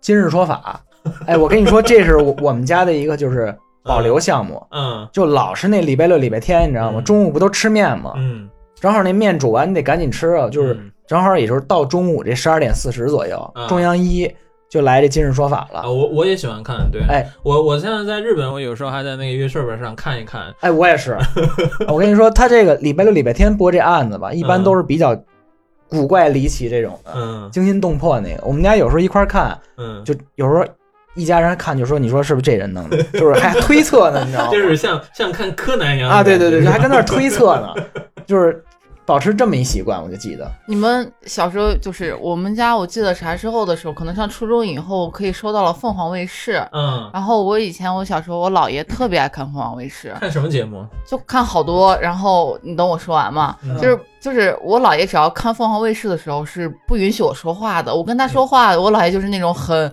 [0.00, 0.80] 今日说法》，
[1.26, 3.56] 哎，我跟你说，这是我我们家的一个就是
[3.88, 5.08] 保留项目，嗯。
[5.10, 7.00] 就老是那礼拜六、礼拜天，你知道吗？
[7.00, 7.04] 嗯。
[7.04, 8.12] 中午不都吃面吗？
[8.16, 10.90] 嗯，正好那面煮完，你得赶紧吃啊，就是嗯。
[11.06, 14.30] 正好也就是到中午这十二点四十左右，啊中央一
[14.68, 15.90] 就来这《今日说法》啊，了。
[15.90, 17.26] 我我也喜欢看，对，哎。
[17.42, 21.16] 我我现在在日本，我有时候还在那个 YouTube 上看一看，哎，我也是。
[21.88, 25.18] 我跟你说，他这个礼拜六、礼拜天播这案子吧，一般都是比较
[25.88, 27.50] 古怪离奇这种的，嗯。
[27.50, 28.42] 惊心动魄那个。
[28.44, 30.62] 我们家有时候一块儿看，嗯，就有时候
[31.14, 33.02] 一家人看，就说你说是不是这人弄的？
[33.14, 34.50] 就是还推测呢，你知道吗？
[34.52, 37.74] 就是像像看柯南一样啊，对对对，还跟那儿推测呢，
[38.26, 38.62] 就是
[39.04, 40.48] 保持这么一习惯，我就记得。
[40.66, 46.62] 你们小时候就是我们家，我记得啥时候的时候，可能上初中以后可以收到了凤凰卫视。
[46.72, 50.86] 嗯，然后我以前我小时候，我姥爷特别爱看凤凰卫视，看什么节目？
[51.06, 51.96] 就看好多。
[52.00, 59.90] 然后你等我说完嘛，嗯就是就是我姥爷只要看凤凰卫视的时候是不允许我说话的，我跟他说话，我姥爷就是那种很。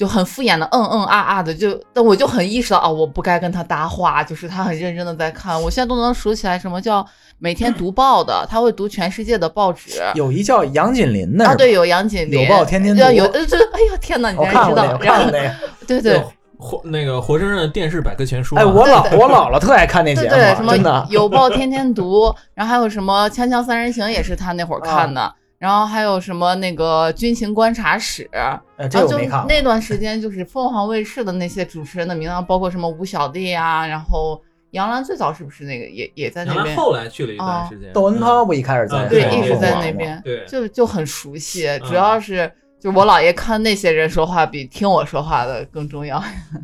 [0.00, 7.06] 就很敷衍的，嗯嗯啊啊的，就但我就很意识到啊，我不该跟他搭话，就是他很认真的在看，我现在都能数起来什么叫
[7.38, 15.54] 每天读报的，他会读全世界的报纸，有一叫杨锦麟的，啊，对，有杨锦麟，有报天天读要有，哎呀，天哪，你我竟然知道我看过那个。
[15.86, 16.24] 对对
[16.56, 18.62] 活那个活生生的电视百科全书啊。
[18.62, 21.06] 哎，我姥对我姥姥特爱看那节对对，什么的。
[21.10, 29.46] 有报天天读，然后还有什么《锵锵三人行》也是他那会儿看啊的，然后还有什么那个军情观察室，哎，然后就这我没看。
[29.46, 34.40] 那段时间就是凤凰卫视的那些主持人的名单，包括什么吴小莉啊，然后
[34.70, 36.74] 杨澜最早是不是那个也也在那边？
[36.74, 37.92] 后来去了一段时间。
[37.92, 41.68] 窦文涛不一开始在啊对，对一直在那边，对就就很熟悉。
[41.68, 42.50] 嗯主要是
[42.80, 46.16] 就我姥爷看那些人说话比听我说话的更重要。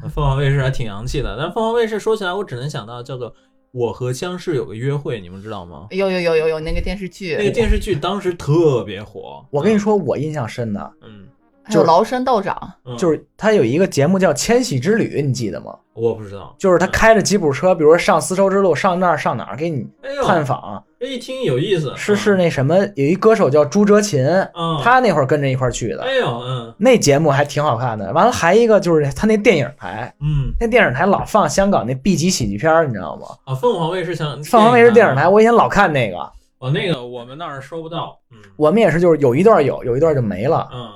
[0.02, 3.30] 嗯 凤凰卫视还挺洋气的，但凤凰卫视说起来，我只能想到叫做
[3.76, 5.86] 《我和僵尸有个约会》，你们知道吗？
[5.90, 9.44] 有有有有有那个电视剧，那个电视剧当时特别火。
[9.50, 11.28] 我跟你说，我印象深的嗯，
[11.66, 15.74] 还有崂山道长，嗯，就是他有一个节目叫《千禧之旅》，你记得吗？
[15.94, 16.54] 我不知道。
[16.58, 19.86] 就是他开着吉普车，比如说上丝绸之路，上那儿上哪儿，给你
[20.24, 20.82] 探访。
[20.98, 21.92] 这一听有意思。
[21.96, 26.02] 是是那什么，有一歌手叫朱哲琴，嗯，他那会儿跟着一块儿去的。
[26.02, 28.12] 哎呦，嗯那节目还挺好看的。
[28.12, 33.26] 完了，还一个就是他那电影台，嗯那电影台老放香港那 B 级喜剧片儿，你知道吗？
[33.44, 35.28] 啊，凤凰卫视香凤凰卫视电影台，台。
[35.28, 36.16] 我以前老看那个。
[36.58, 38.18] 哦，那个我们那儿收不到。
[38.30, 40.66] 嗯我们也是，就是有一段有，有一段就没了。
[40.72, 40.88] 嗯，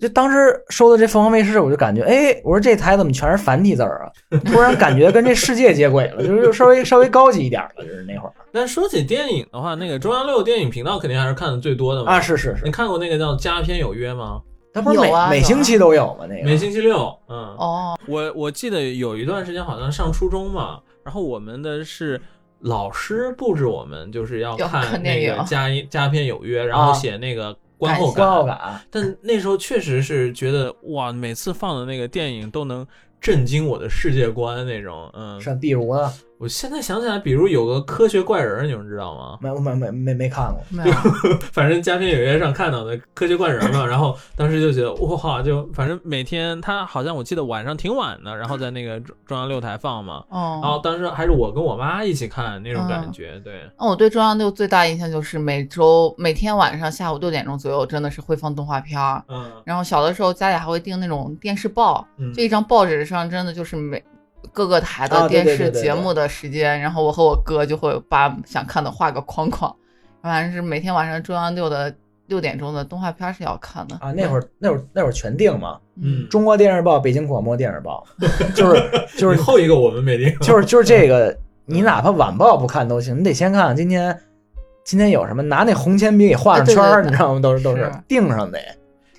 [0.00, 4.38] 就当时收的这凤凰卫视，我就感觉，哎，我说这台怎么全是繁体字儿啊？
[4.44, 12.12] 突然感觉跟这世界接轨了，就是稍微稍微高级一点了，就是那会儿但说起电影的话，那个中央六电影频道肯定还是看的最多的嘛。
[12.12, 14.40] 啊，是是是你，看过那个叫《佳片有约》吗？
[14.72, 16.26] 它不是每、啊每星期都有吗？
[16.28, 17.12] 那个每星期六。
[17.28, 22.20] 嗯，哦，我我记得有一段时间好像上初中嘛，然后我们的是
[22.60, 32.86] 老师布置我们就是要要看看电影那个佳音佳片有约，然后啊写那个观后观后感， 但那时候确实是觉得哇，每次放的那个电影都能
[33.20, 35.10] 震惊我的世界观那种。
[35.14, 39.38] 嗯，像比如呢，我现在想起来，比如有个科学怪人，你们知道吗？
[39.40, 40.62] 没没没没没看过。
[40.70, 40.94] 没有，
[41.52, 50.80] 反正家庭影院上看到的科学怪人嘛，然后当时就觉得哇，就反正每天他好像我记得晚上挺晚的，然后在那个中中央六台放嘛，哦然后哦。
[50.82, 59.24] 当时还是我跟我妈一起看那种感觉，对，那我对中央六最大印象就是每周每天晚上下午六点钟左右，真的是会放动画片儿。
[59.28, 64.02] 嗯然后小的时候家里还会订那种电视报，嗯这一张报纸上真的就是每
[64.52, 69.74] 各个台啊的电视节目的时间，然后我和我哥就会把想看的画个框框，
[70.22, 71.94] 反正是每天晚上中央六的
[72.26, 78.04] 六点钟的动画片是要看的啊，那会儿那会儿那会儿全定嘛，嗯，中国电视报、北京广播电视报，
[78.54, 78.82] 就是
[79.16, 84.18] 就是后一个我们没定，就是就是这个，你哪怕晚报不看都行，你得先看看今天
[84.84, 87.40] 今天有什么，拿那红铅笔给画上圈儿，对对对你知道吗？
[87.40, 88.58] 都是都是是定上得。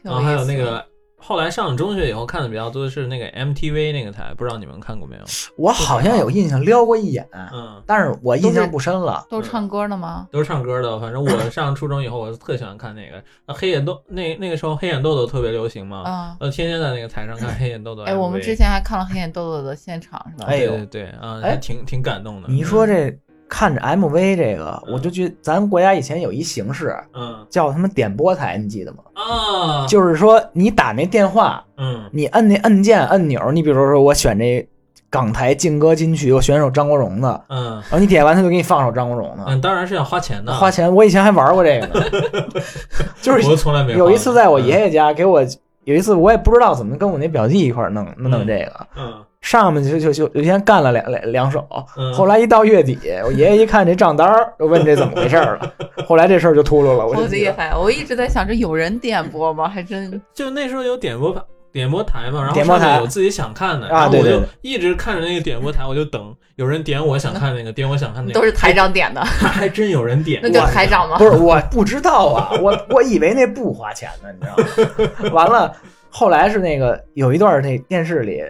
[0.01, 0.83] 然后还有那个
[1.19, 5.23] 后来上了中学以后看的比较多的是那个 MTV 那个台，不知道你们看过没有？
[5.57, 9.25] 我好像有印象撩过一眼，嗯，但是我印象不深了。
[9.29, 10.27] 都是唱歌的吗？
[10.31, 10.99] 都是唱歌的。
[10.99, 13.21] 反正我 上初中以后，我特喜欢看那个。
[13.45, 18.03] 那黑眼豆那那个时候黑眼豆豆特别流行嘛，啊，呃，天天在那个台上看黑眼豆豆。
[18.09, 20.45] 哎，我们之前还看了黑眼豆豆的现场，是吧？
[20.47, 22.47] 哎呦对对对啊，哎还挺挺感动的。
[22.47, 23.15] 你说这
[23.49, 27.45] 看着 MV 这个，我就觉得咱国家以前有一形式嗯。
[27.49, 28.99] 叫他们点播台，你记得吗？
[29.15, 32.07] 啊，就是说你打那电话，嗯。
[32.13, 34.65] 你摁那按键按钮，你比如说我选这
[35.09, 37.71] 港台劲歌金曲，我选首张国荣的，嗯。
[37.73, 40.93] 然后你点完他就给你放首张国荣的，嗯，当然是要花钱的，花钱。
[40.93, 42.05] 我以前还玩过这个呢
[43.21, 45.43] 就是我从来没有一次在我爷爷，家给我，
[45.85, 51.67] 有一次我也不知道怎么跟我那表弟一块弄弄弄这个，嗯上面就就就就先干了两两两手，
[51.97, 55.73] 嗯，后来一到月底，我爷爷一看这账单儿，就问这怎么回事儿了。
[56.07, 57.73] 后来这事儿就秃噜了，我厉害！
[57.75, 59.67] 我一直在想，这有人点播吗？
[59.67, 61.35] 还真 就那时候有点播。
[61.71, 71.25] 点播台嘛，然后点播台上面有自己想看的，啊然后我就对对对一直看着那个点播台，我就等有人点我想看那个，点我想看那个，都是台长点的，还 还真有人点，那就台长吗不？
[71.25, 75.31] 是我不知道啊，我我以为那不花钱呢，你知道吗？
[75.31, 75.71] 完了，
[76.09, 78.41] 后来是那个有一段那电视里，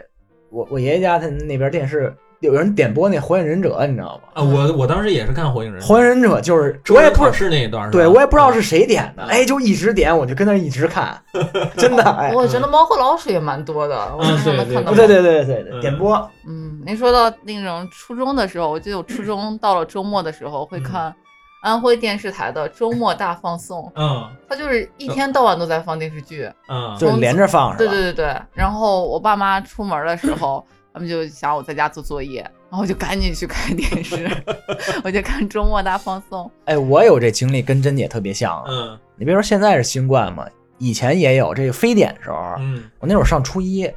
[0.52, 4.30] 我我爷爷家他那边电视有人点播那《火影忍者》，你知道吗？
[4.34, 9.28] 啊，我我当时也是看火影忍者，火影忍者就是我也不考试那一段，对我也不知道是谁点的，嗯。
[9.28, 11.22] 哎，就一直点，我就跟那一直看，
[11.76, 14.94] 真的哎，我觉得猫和老鼠也蛮多的，我经常能看到。
[14.94, 15.82] 对对对对对，嗯。
[15.82, 16.16] 点播。
[16.48, 21.14] 嗯，您说到那种初中的时候，我记得我初中到了周末的时候会看
[21.62, 26.50] 安徽电视台的周末大放送，嗯他就是一天到晚都在放电视剧。
[26.68, 27.78] 嗯，就连着放是吧？
[27.78, 34.30] 对对对对，然后我爸妈出门的时候， 他们就想我在家做作业，然后我就赶紧去看电视，
[35.04, 36.50] 我就看周末大放送。
[36.66, 38.64] 哎，我有这经历，跟珍姐特别像。
[38.68, 40.46] 嗯你别说现在是新冠嘛，
[40.78, 43.92] 以前也有这个非典时候，嗯我那会儿上初一，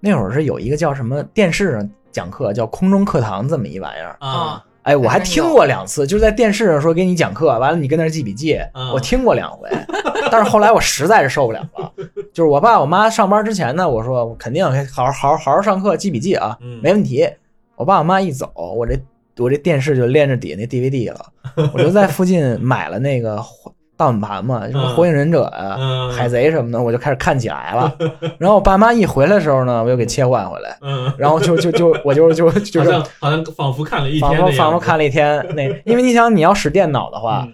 [0.00, 4.16] 那会儿是有一个叫什么电视上讲课，叫空中课堂这么一玩意儿。
[4.20, 9.68] 啊哎，我还听过两次，就是在电视上说给你讲课，完了你跟那儿记笔记，嗯我听过两回。
[10.30, 11.92] 但是后来我实在是受不了了，
[12.32, 17.28] 就是我爸我妈上班之前呢，我说我肯定好好好好好上课记笔记啊，嗯没问题。
[17.76, 18.96] 我爸我妈一走，我这
[19.38, 21.26] 我这电视就连着底下那 DVD 了，
[21.74, 23.42] 我就在附近买了那个
[23.96, 24.94] 盗版盘嘛，什么嗯。
[24.94, 26.10] 火影忍者呀、嗯。
[26.12, 27.92] 海贼什么的，我就开始看起来了。
[28.38, 37.52] 然后我爸妈一回来的时候呢，我又给切换回来，嗯， 然后就就就我就就就好是像好像仿佛看了一仿天仿，佛仿佛看了一天那，因为你想你要使电脑的话，嗯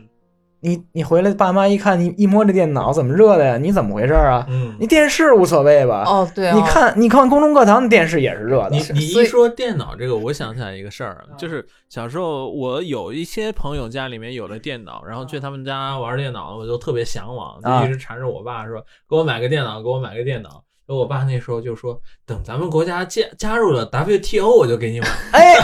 [0.60, 3.58] 你你回来爸妈一看你一摸这电脑怎么热的呀？
[3.58, 4.44] 你怎么回事啊？
[4.48, 6.04] 嗯，你电视无所谓吧？
[6.04, 20.62] 哦，对啊，你看你看公众课堂的电视也是热的你，你一说电脑这个，我想起来一个事儿，就是小时候我有一些朋友家里面有了电脑，然后去他们家玩电脑，我就特别向往，啊就一直缠着我爸说给我买个电脑，给我买个电脑。
[20.88, 25.54] 然后我爸那时候就说，等咱们国家加加入了 WTO，我就给你买，哎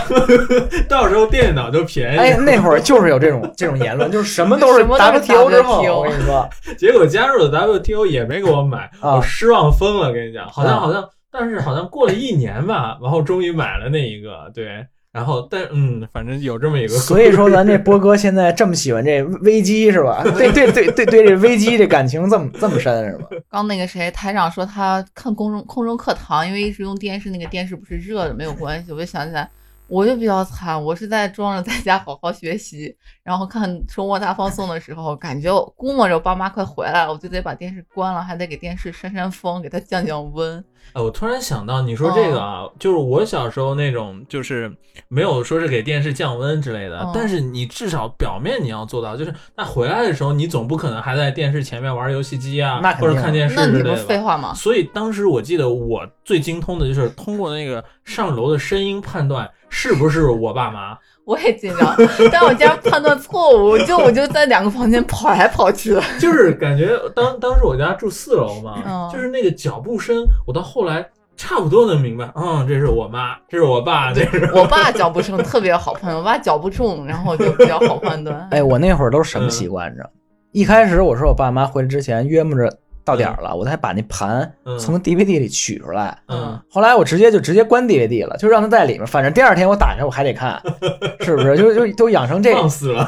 [0.86, 2.18] 到时候电脑就便宜。
[2.18, 6.46] 哎，那会儿就是有这种这种言论，就是什么都是什么 WTO 之后，我跟你说，
[6.76, 10.12] 结果加入了 WTO 也没给我买，啊我失望疯了。
[10.12, 11.02] 跟你讲，好像啊好像，
[11.32, 14.86] 但是好像过了一年吧，然后终于买了那一个，对。
[15.14, 20.24] 然后但嗯，反正有这么一个，所以说咱这波哥现在这么喜欢这危机是吧？
[20.36, 23.28] 对对对对对，这危机这感情这么这么深是吧？
[23.48, 28.90] 刚那个谁台长说他看空中空中课堂，因为一直用电视，那个电视不是热的，没有关系。
[28.90, 29.48] 我就想起来，
[29.86, 40.62] 我就比较惨，我是在装着在家好好学习，然后看周末大放送的时候，感觉我估摸着爸妈快回来了，我就得把电视关了，还得给电视扇扇风，给它降降温。
[40.92, 44.70] 哎，我突然想到，你说这个啊，就是我小时候那种，就是
[45.08, 54.02] 没有说是给电视降温之类的，嗯但是你至少表面你要做到，就是那回来的时候，你总不可能还在电视前面玩游戏机啊或者看电视那你不之类的吧。
[54.06, 54.52] 废话吗？
[54.52, 60.98] 所以当时我记得我最精通的就是通过那个上楼的声音判断是不是我爸妈。
[61.24, 61.96] 我也紧张，
[62.30, 66.02] 但我竟然判断错误，就我就在两个房间跑来跑去的。
[66.18, 71.06] 就是感觉当当时我家住四楼嘛，嗯就是那个脚步声，我到后来
[71.36, 78.46] 差不多能明白，嗯，这是我妈，这是我爸，这是我爸脚步声特别好判断，我爸脚步重，然后就比较好判断。
[78.50, 80.10] 哎，我那会儿都是什么习惯着？
[80.52, 86.16] 一开始我说我爸妈回来之前约摸着到点儿了，我才把那盘嗯从 DVD 里取出来。
[86.28, 90.60] 嗯后来我直接就直接关 DVD 了，就让它在里面，反正第二天我打开我还得看，
[91.20, 91.56] 是不是？
[91.56, 92.54] 就就都养成这。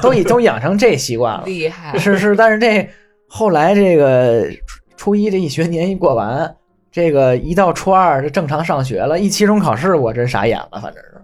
[0.03, 1.43] 都已都养成这习惯了。
[1.47, 2.89] 厉害，是是，但是这
[3.27, 4.47] 后来这个
[4.97, 6.55] 初初一这一学年一过完，
[6.93, 11.16] 这个一到初二就正常上学了，一期中考试我真傻眼了，反正是。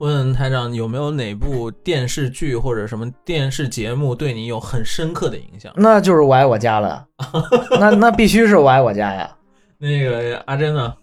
[0.00, 5.70] 问台长有没有哪部电视剧或者什么电视节目对你有很深刻的影响？
[5.76, 7.06] 那就是我爱我家了，
[7.78, 9.30] 那那必须是我爱我家呀。
[9.76, 10.94] 那个阿珍呢？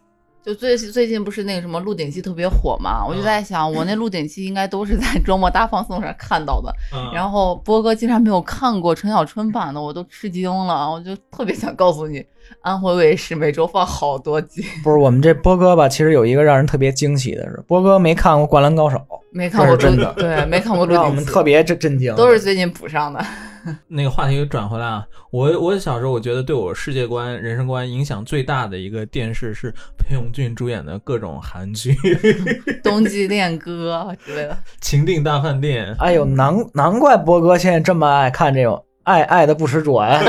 [0.43, 6.73] 就最最近不是那个什么《鹿鼎记》特别火嘛，我就在想，我那《鹿鼎记》应该都是在周末大放送上看到的。
[6.93, 10.89] 嗯然后波哥竟然没有看过陈小春版的，我都吃惊了。
[10.89, 12.25] 我就特别想告诉你，
[12.61, 15.87] 安徽卫视每周放好多集， 不是我们这波哥吧？
[15.87, 18.97] 其实有一个让人特别惊喜的是，波哥没看过《灌篮高手》，
[19.31, 22.15] 没看过真的对，没看过《鹿让我》，们特别震震惊。
[22.15, 23.23] 都是最近补上的。
[23.89, 31.91] 那个话题转回来啊，我我小时候我觉得对我世界观、人生观影响最大的一个电视是裴勇俊主演的各种韩剧，
[32.81, 35.93] 《冬季恋歌之类的，情定大饭店》。
[35.99, 40.21] 哎呦，难难怪波哥现在这么爱看这种爱爱的不执着呀！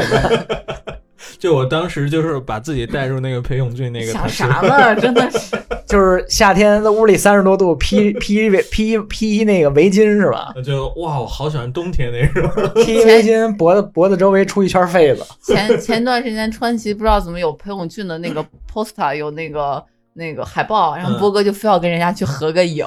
[1.38, 4.94] 就我当时就是把自己带入那个裴勇俊那个，想啥呢？
[4.96, 5.56] 真的是，
[5.86, 10.52] 就是夏天在屋里三十多度，披披披披那个围巾是吧？
[10.64, 12.50] 就哇，我好喜欢冬天那种。
[12.84, 15.24] 披围巾，脖子脖子周围出一圈痱子。
[15.42, 19.82] 前前段时间川崎不知道怎么有裴勇俊的那个 poster 有那个
[20.14, 22.84] 那个海报，然后嗯波哥就非要跟人家去合个影，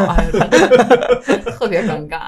[1.58, 2.20] 特别尴尬。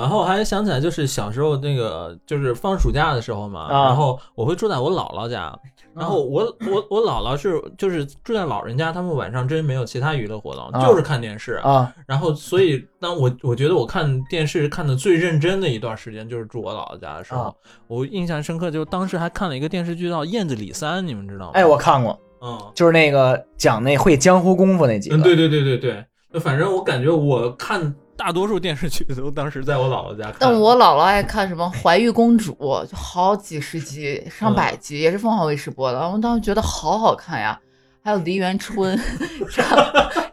[0.00, 3.84] 然后我还想起来，就是小时候那个，就是放暑假的时候嘛，啊。
[3.84, 5.56] 然后我会住在我姥姥家，
[5.94, 10.84] 然后我我我姥姥是就是住在老人家，他们晚上真没有其他娱乐活动，啊。
[10.84, 11.54] 就是看电视。
[11.62, 11.92] 啊。
[12.06, 17.54] 然后所以当我我觉得我看电视看的最认真的一段时间，就是住我姥姥家的时候，啊。
[17.86, 21.50] 我印象深刻，就是当时还看了一个电视剧叫《燕子李三》，你们知道吗？
[21.54, 22.58] 哎，我看过，嗯。
[22.74, 25.16] 就是那个讲那会江湖功夫那几个。
[25.16, 30.34] 嗯，对对对对对，就反正我感觉我看大多数电视剧都当时在我姥姥家看。
[30.38, 32.52] 但我姥姥爱看什么《怀玉公主》，
[32.86, 35.98] 就好几十集、上百集，也是凤凰卫视播的。
[36.08, 37.58] 我当时觉得好好看呀，
[38.02, 38.98] 还有梨园春
[39.50, 39.66] 唱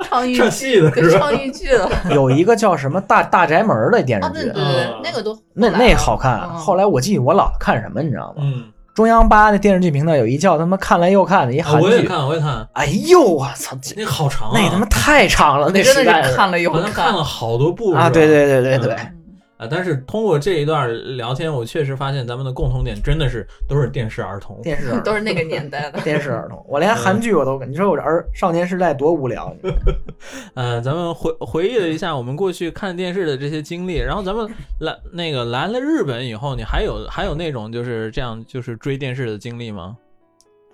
[0.03, 0.91] 唱豫唱戏的？
[1.11, 6.41] 唱豫剧的 有一个叫什么大大宅门的电啊，视剧，对对对啊，那个都那那好看。
[6.43, 8.43] 嗯后来我记得我姥姥看什么，你知道吗？
[8.43, 11.87] 嗯，中央八那电视剧频道有一叫他妈看来又看的一啊韩剧。
[11.87, 17.13] 我也看，我也看，哎呦我操，这那好长啊，那他妈太长了，那真的时代是看了又好像看。
[17.13, 18.09] 了好多部啊！
[18.09, 19.20] 对对对对对，嗯
[19.61, 24.59] 啊，但是通过这一段聊天，我确实发现咱们的共同点真的是都是电视儿童。
[24.63, 25.99] 电视 都是那个年代的。
[26.01, 29.71] 电视儿童，我连韩剧我都，你说我这儿少年时代多无聊， 你
[30.55, 34.49] 呃，咱们回回忆了一下我们过去看电视的这些经历，然后咱们
[34.79, 39.95] 来那个来了日本以后，你还有还有那种就是这样就是追电视的经历吗？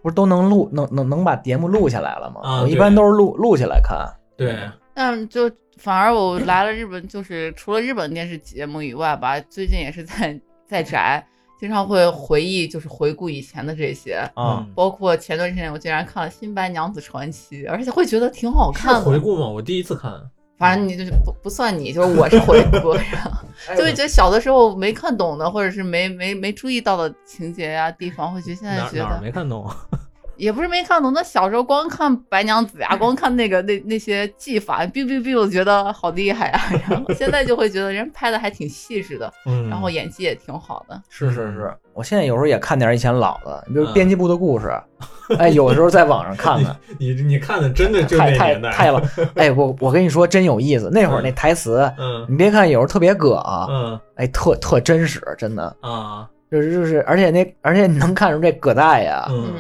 [0.02, 2.40] 不是都能录能能能把节目录下来了吗？
[2.42, 4.08] 啊我一般都是录录下来看。
[4.38, 4.56] 对，
[4.94, 11.26] 但就反而我来了日本，就是除了日本电视节目以外吧，最近也是在在宅，
[11.60, 14.16] 经常会回忆，就是回顾以前的这些。
[14.36, 19.02] 啊嗯包括前段时间我竟然看了《新白娘子传奇》，而且会觉得挺好看的。
[19.02, 19.48] 回顾吗？
[19.48, 20.12] 我第一次看。
[20.58, 23.32] 反正你就是不不算你，就是我是回顾，然后
[23.78, 29.70] 就会觉得小的时候没看懂的，或者是没没没注意到的情节呀、地方，会觉得现在觉得没看懂？
[30.38, 36.62] 也不是没看懂，那小时候光看白娘子呀，光看那个那那些技法，biu biu biu，我觉得好厉害啊。
[36.90, 41.02] 然后现在就会觉得人拍的还挺细致的，嗯，然后演技也挺好的。
[41.10, 44.72] 是是是，我现在有时候也看点以前老的，比如嗯编辑部的故事，
[45.40, 49.02] 哎，有时候在网上 看看，你你看的真的就太太那年代，太了。
[49.36, 52.26] 哎，我我跟你说真有意思，那会儿那台词，嗯。
[52.30, 54.00] 你别看有时候特别葛啊，嗯。
[54.16, 56.30] 哎，特特真实，真的啊。
[56.50, 59.54] 就是就是，而且那而且你能看出这葛大爷嗯，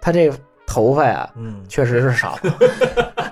[0.00, 0.30] 他这
[0.66, 2.38] 头发呀嗯，确实是少。
[2.42, 2.52] 了，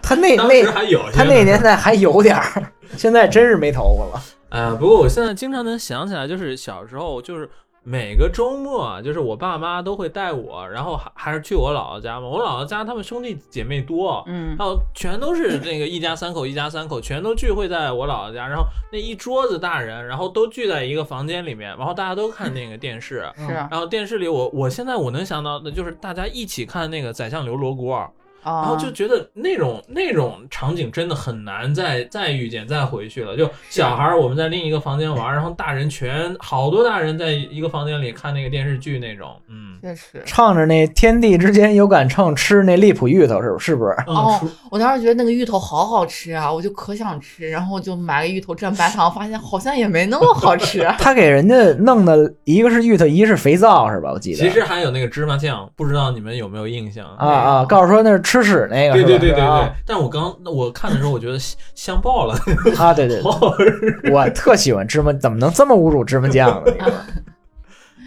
[0.03, 4.23] 他那那还有他那年代还有点儿， 现在真是没头发了。
[4.49, 7.49] 啊，不过我现在经常能想起来，就是小时候，就是
[7.89, 12.26] 每个周末啊，就是我爸妈都会带我，然后还还是去我姥姥家嘛。
[12.26, 23.24] 我姥姥家他们兄弟姐妹多，嗯然后全都是那个一家三口，一家三口全都聚会在我姥姥家，然后那一桌子大人，然后都聚在一个房间里面，然后大家都看那个电视。
[23.39, 27.97] 是啊，然后电视里我我现在我能想到的就是大家一起看那个《宰相刘罗锅》，
[28.45, 33.37] 然然后就觉得那种那种场景真的很难再再遇见再回去了。
[33.37, 40.22] 就小孩儿我们在另一个房间玩，然后大人全好多大人在一个房间里看那个电视剧那种，嗯，确实。
[40.24, 43.66] 唱着那天地之间有杆秤，吃那荔浦芋头是不是？
[43.66, 43.91] 是不是？
[44.07, 50.82] 哦嗯，我当时觉得那个芋头好好吃啊，我就可想吃，然后就买个芋头蘸白糖，发现好像也没那么好吃。
[50.82, 54.12] 啊 他给人家弄的一个是芋头，一个是肥皂，是吧？
[54.12, 54.39] 我记得。
[54.39, 57.05] 其实还有那个芝麻酱，不知道你们有没有印象？
[57.18, 59.41] 啊啊，告诉说那是吃屎那个，对对对对对。
[59.45, 62.34] 啊，但我刚我看的时候，我觉得香香爆了，
[62.78, 63.20] 啊，对对。
[63.22, 66.72] 对，我特喜欢芝麻，怎么能这么侮辱芝麻酱呢？
[66.72, 66.93] 你说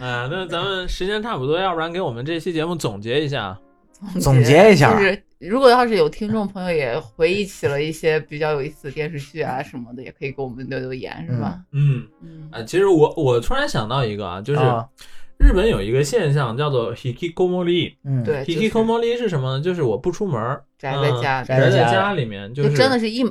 [0.00, 3.58] 哎，那咱们时间差不多，要不然给我们这期节目总结一下。
[4.18, 4.94] 总结一下。
[4.94, 11.58] 就是如果要是有听众朋友也回忆起了一些比较有意思的电视剧啊什么的，也可以给我们留留言，是吧？
[11.72, 12.48] 嗯，嗯。
[12.50, 14.86] 啊，其实我我突然想到一个啊，就是啊
[15.40, 17.94] 日本有一个现象叫做 hikikomori。
[18.04, 19.28] 嗯，对，hikikomori 是。
[19.28, 19.62] 什么呢？
[19.62, 21.90] 就是我不出门，宅在家嗯宅在家。
[21.90, 23.24] 家里面，就就是真的是一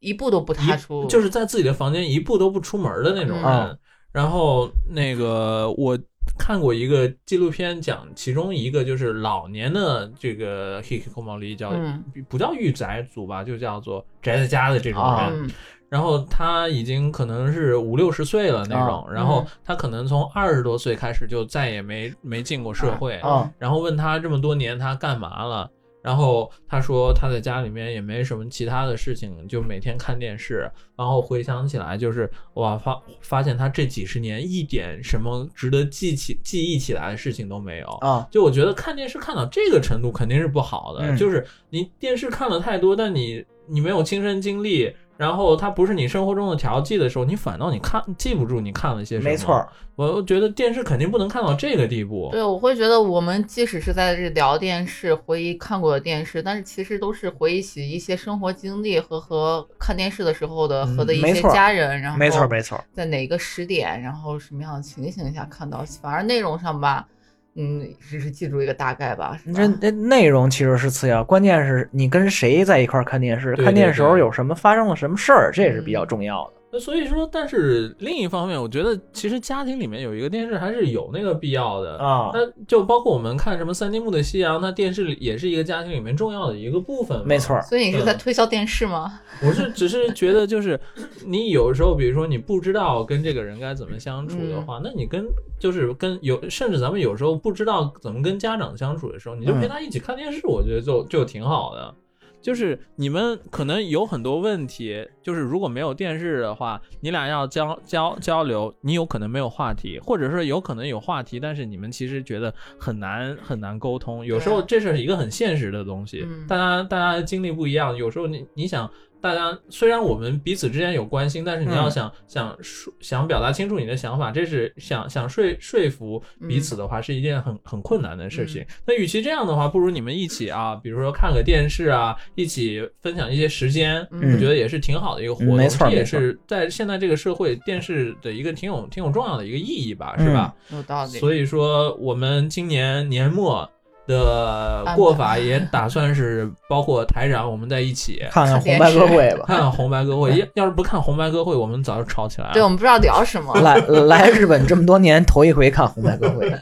[0.00, 3.44] 一步都不踏出，就是在自己的房间一步都不出门的那种人。
[3.44, 3.78] 嗯
[4.12, 5.98] 然后那个我
[6.38, 12.04] 看过一个纪录片，讲其中一个就是老年的这个 hikikomori 叫、嗯。
[12.28, 15.50] 不叫御宅族吧，就叫做宅在家的这种人。
[15.92, 19.46] 然后他已经可能是五六十岁了那种，啊然后嗯。
[19.62, 23.52] 他可能从二十多岁开始就再也没没进过社会，啊。
[23.58, 25.70] 然后问他这么多年他干嘛了，
[26.00, 30.66] 然后他说他在家里面也没什么其他的事情，就每天看电视，
[30.96, 37.86] 然后回想起来就是哇发发现他这几十年一点什么值得记起记忆起来的事情都没有。
[38.00, 41.16] 啊，就我觉得看电视看到这个程度肯定是不好的，嗯。
[41.18, 44.90] 就是你电视看了太多，但你你没有亲身经历，
[45.22, 49.30] 然后它不是你生活中的调剂的时候，你反倒你看记不住你看了些什么。
[49.30, 52.28] 没错儿，我觉得电视肯定不能看到这个地步。
[52.32, 67.06] 对，我会觉得我们即使是在这聊电视，回忆看过的电视，但是其实都是回忆起一些生活经历和和看电视的时候的嗯和的一些家人，然后没错没错，在哪个时点，然后什么样的情形下看到，反而内容上吧，
[67.54, 69.38] 嗯，只是记住一个大概吧。
[69.44, 76.61] 是吧这这内容其实是次要，关键是你跟谁在一块儿看电视，对看电视时候有什么发生了什么事儿，这也是比较嗯重要的。
[76.74, 81.98] 那所以说，但是另一方面，我觉得其实家庭里面有一个电视还是有那个必要的。
[81.98, 87.22] 啊那就包括我们看什么三丁目的夕阳，那电视里也是一个家庭里面重要的一个部分。
[87.26, 89.20] 没错，所以你是在嗯推销电视吗？
[89.44, 90.80] 我是只是觉得，就是
[91.26, 95.26] 你有时候，比如说你不知道跟这个人该怎么相处的话，那你跟
[95.58, 101.94] 就是跟有，甚至咱们有时候不知道怎么跟家长相处的时候，你就陪他一起看电视，我觉得就就挺好的。
[102.42, 114.26] 就是你们可能有很多问题，就是如果没有电视的话，你俩要交交交流，你有可能没有话题，或者说有可能有话题，但是你们其实觉得很难很难沟通。
[114.26, 118.90] 有时候这是一个很现实的东西，嗯大家大家的经历不一样，有时候你你想。
[119.22, 128.66] 大家虽然我们彼此之间有关心，但是你要嗯想、想说想表达清楚你的想法，这是想想说说服彼此的话，是一件很很困难的事情。
[128.84, 135.54] 那与其这样的话，不如你们一起啊，比如说看个电视啊，一起分享一些时间，嗯我觉得也是挺好的一个活动。
[135.54, 140.52] 嗯没错这也没错是在现在这个社会，电视的一个挺有挺有重要的一个意义吧，是吧？
[140.72, 141.10] 有道理。
[141.10, 143.70] 所以说，我们今年年末
[144.06, 149.44] 的过法也打算是包括台长我们在一起 看看红白歌会 吧。
[149.46, 150.36] 看看红白歌会。
[150.36, 152.52] 要要是不看红白歌会，我们早就吵起来了。
[152.54, 156.52] 对我们不知道聊什么，来来日本这么多年，头一回看红白歌会，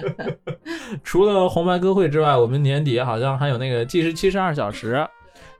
[1.02, 5.06] 除了红白歌会之外，我们年底好像还有那个计时七十二小时。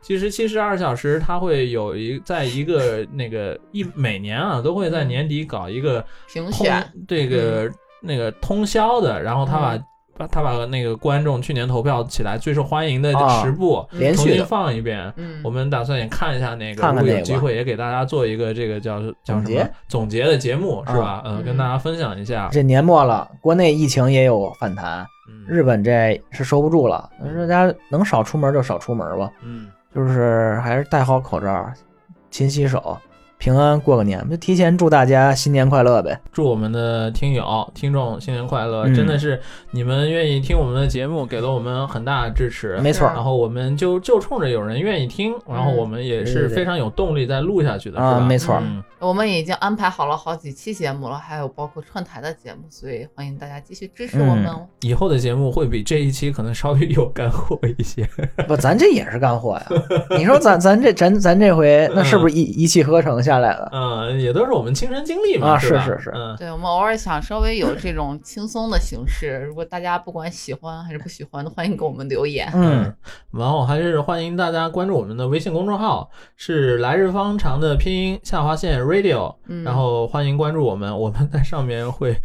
[0.03, 6.01] 计时七十二小时，它会有一在一个那个一每年啊都会在年底搞一个
[6.33, 7.71] 通评选这个、
[8.01, 9.85] 那个通宵的，然后他把、嗯把
[10.29, 15.13] 他把那个观众去年投票起来最受欢迎的啊十部、连续的重新放一遍。
[15.17, 21.23] 嗯，我们打算也看一下那个，看看如果有机会也给大家做一个这个叫叫什么总结总结的节目是吧？
[21.25, 22.49] 嗯，嗯跟大家分享一下。
[22.53, 31.71] 这年末了，国内疫情也有反弹，嗯日本这是收不住了，大家能少出门就少出门吧，嗯，就是还是戴好口罩，
[32.31, 32.97] 勤洗手，
[33.41, 34.25] 平安过个年。
[34.29, 36.21] 就提前祝大家新年快乐呗。
[36.31, 38.85] 祝我们的听友、听众新年快乐！
[38.85, 39.41] 嗯真的是
[39.71, 42.77] 你们愿意听我们的节目，给了我们很大的支持。
[42.81, 48.27] 没错然后我们就就冲着有人愿意听，然后我们也是非常有动力再录下去的，啊是吧？
[48.27, 54.67] 没错嗯我们已经安排好了好几期节目了，还有包括串台的节目，所以欢迎大家继续支持我们哦。
[54.83, 58.07] 以后的节目会比这一期可能稍微有干货一些。
[58.47, 59.67] 不，咱这也是干货呀。
[60.19, 63.69] 你说咱咱这咱咱这回那是不是一一气呵成下来了？
[63.73, 72.51] 嗯，也都是我们亲身经历嘛，啊是吧是是是嗯，对，我们偶尔想稍微有这种轻松的形式， 如果大家不管喜欢还是不喜欢的，欢迎给我们留言。
[72.55, 72.93] 嗯，
[73.33, 82.17] 然后还是欢迎大家关注我们的微信公众号，是来日方长的拼音下划线 radio，、嗯，然后欢迎关注我们，我们在上面会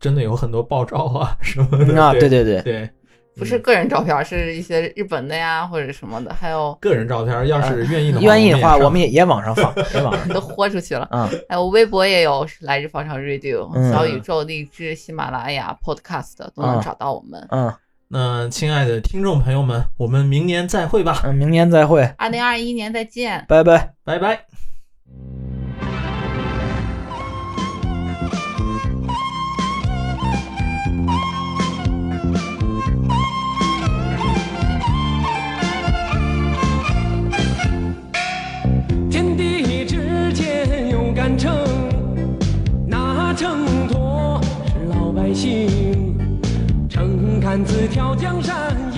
[0.00, 2.02] 真的有很多爆照啊什么的。
[2.02, 2.90] 啊，对对对对，对，
[3.36, 11.08] 不是个人照片，是一些日本的呀或者什么的，还有个人照片，要是愿意的话，愿意的话，我我们也也往上放，也往上 都豁出去了。
[11.10, 11.28] 嗯。
[11.48, 17.46] 还有微博也有来日方长 radio，、嗯小宇宙、荔枝、喜马拉雅、Podcast 都能嗯找到我们。
[17.50, 17.72] 嗯
[18.08, 23.44] 那亲爱的听众朋友们，我们明年再会吧，嗯，明年再会，二零二一年再见。
[23.48, 23.94] 拜拜。
[24.04, 24.44] 拜拜。
[45.34, 46.16] 行，
[46.88, 48.93] 诚恳自挑江山。